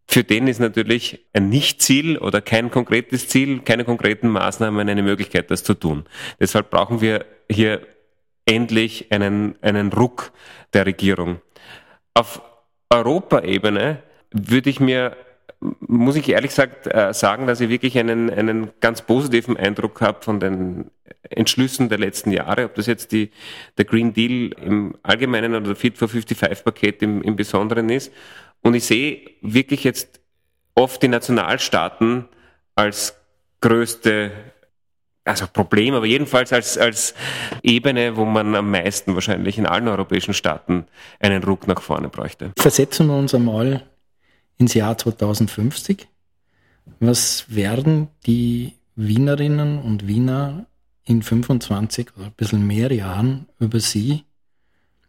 [0.08, 5.52] für den ist natürlich ein Nichtziel oder kein konkretes Ziel, keine konkreten Maßnahmen eine Möglichkeit,
[5.52, 6.06] das zu tun.
[6.40, 7.86] Deshalb brauchen wir hier
[8.46, 10.32] endlich einen, einen Ruck
[10.74, 11.42] der Regierung.
[12.16, 12.42] Auf
[12.90, 15.16] Europaebene würde ich mir
[15.62, 20.24] muss ich ehrlich gesagt äh, sagen, dass ich wirklich einen, einen ganz positiven Eindruck habe
[20.24, 20.90] von den
[21.24, 23.32] Entschlüssen der letzten Jahre, ob das jetzt die,
[23.78, 28.12] der Green Deal im Allgemeinen oder der Fit for 55 Paket im, im Besonderen ist.
[28.62, 30.22] Und ich sehe wirklich jetzt
[30.76, 32.26] oft die Nationalstaaten
[32.76, 33.16] als
[33.62, 34.32] größte
[35.26, 37.14] also Problem, aber jedenfalls als, als
[37.62, 40.86] Ebene, wo man am meisten wahrscheinlich in allen europäischen Staaten
[41.20, 42.52] einen Ruck nach vorne bräuchte.
[42.58, 43.84] Versetzen wir uns einmal
[44.60, 46.08] ins Jahr 2050.
[47.00, 50.68] Was werden die Wienerinnen und Wiener
[51.06, 54.26] in 25 oder ein bisschen mehr Jahren über Sie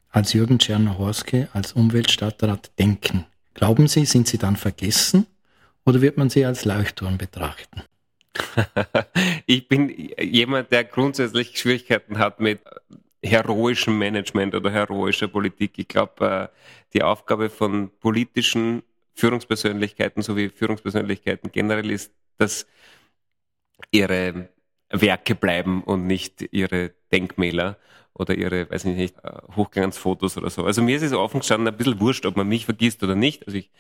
[0.08, 3.26] als Jürgen Czernohorski als Umweltstadtrat denken?
[3.54, 5.26] Glauben Sie, sind Sie dann vergessen
[5.84, 7.82] oder wird man Sie als Leuchtturm betrachten?
[9.46, 12.60] ich bin jemand, der grundsätzlich Schwierigkeiten hat mit
[13.22, 15.72] heroischem Management oder heroischer Politik.
[15.76, 16.56] Ich glaube, äh,
[16.94, 18.82] die Aufgabe von politischen
[19.14, 22.66] Führungspersönlichkeiten sowie Führungspersönlichkeiten generell ist, dass
[23.90, 24.48] ihre
[24.90, 27.78] Werke bleiben und nicht ihre Denkmäler
[28.12, 30.64] oder ihre, weiß ich nicht, äh, Hochglanzfotos oder so.
[30.64, 33.46] Also mir ist es offen gestanden ein bisschen wurscht, ob man mich vergisst oder nicht.
[33.46, 33.70] Also ich,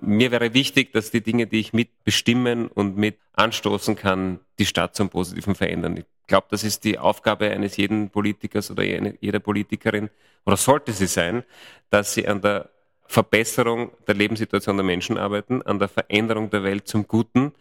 [0.00, 4.66] mir wäre wichtig, dass die Dinge, die ich mit bestimmen und mit anstoßen kann, die
[4.66, 5.96] Stadt zum Positiven verändern.
[5.96, 10.10] Ich glaube, das ist die Aufgabe eines jeden Politikers oder jeder Politikerin,
[10.44, 11.44] oder sollte sie sein,
[11.90, 12.70] dass sie an der
[13.08, 17.52] Verbesserung der Lebenssituation der Menschen arbeiten, an der Veränderung der Welt zum Guten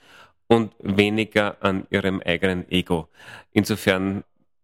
[0.48, 3.08] und weniger an ihrem eigenen Ego.
[3.52, 4.24] Insofern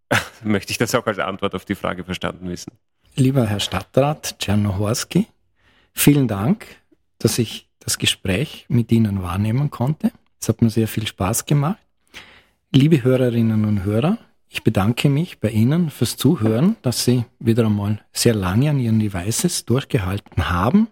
[0.43, 2.73] möchte ich das auch als Antwort auf die Frage verstanden wissen.
[3.15, 5.27] Lieber Herr Stadtrat Czernohorski,
[5.93, 6.65] vielen Dank,
[7.19, 10.11] dass ich das Gespräch mit Ihnen wahrnehmen konnte.
[10.39, 11.79] Es hat mir sehr viel Spaß gemacht.
[12.71, 14.17] Liebe Hörerinnen und Hörer,
[14.53, 18.99] ich bedanke mich bei Ihnen fürs Zuhören, dass Sie wieder einmal sehr lange an Ihren
[18.99, 20.89] Devices durchgehalten haben.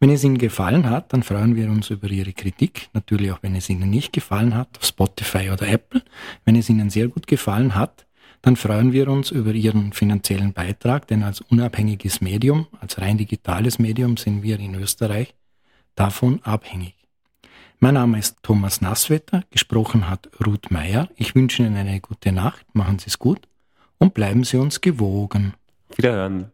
[0.00, 2.88] Wenn es Ihnen gefallen hat, dann freuen wir uns über Ihre Kritik.
[2.94, 6.02] Natürlich auch, wenn es Ihnen nicht gefallen hat, auf Spotify oder Apple.
[6.46, 8.06] Wenn es Ihnen sehr gut gefallen hat,
[8.40, 13.78] dann freuen wir uns über Ihren finanziellen Beitrag, denn als unabhängiges Medium, als rein digitales
[13.78, 15.34] Medium sind wir in Österreich
[15.94, 17.01] davon abhängig.
[17.84, 21.08] Mein Name ist Thomas Nasswetter, gesprochen hat Ruth Meyer.
[21.16, 23.48] Ich wünsche Ihnen eine gute Nacht, machen Sie es gut
[23.98, 25.54] und bleiben Sie uns gewogen.
[25.96, 26.52] Wiederhören.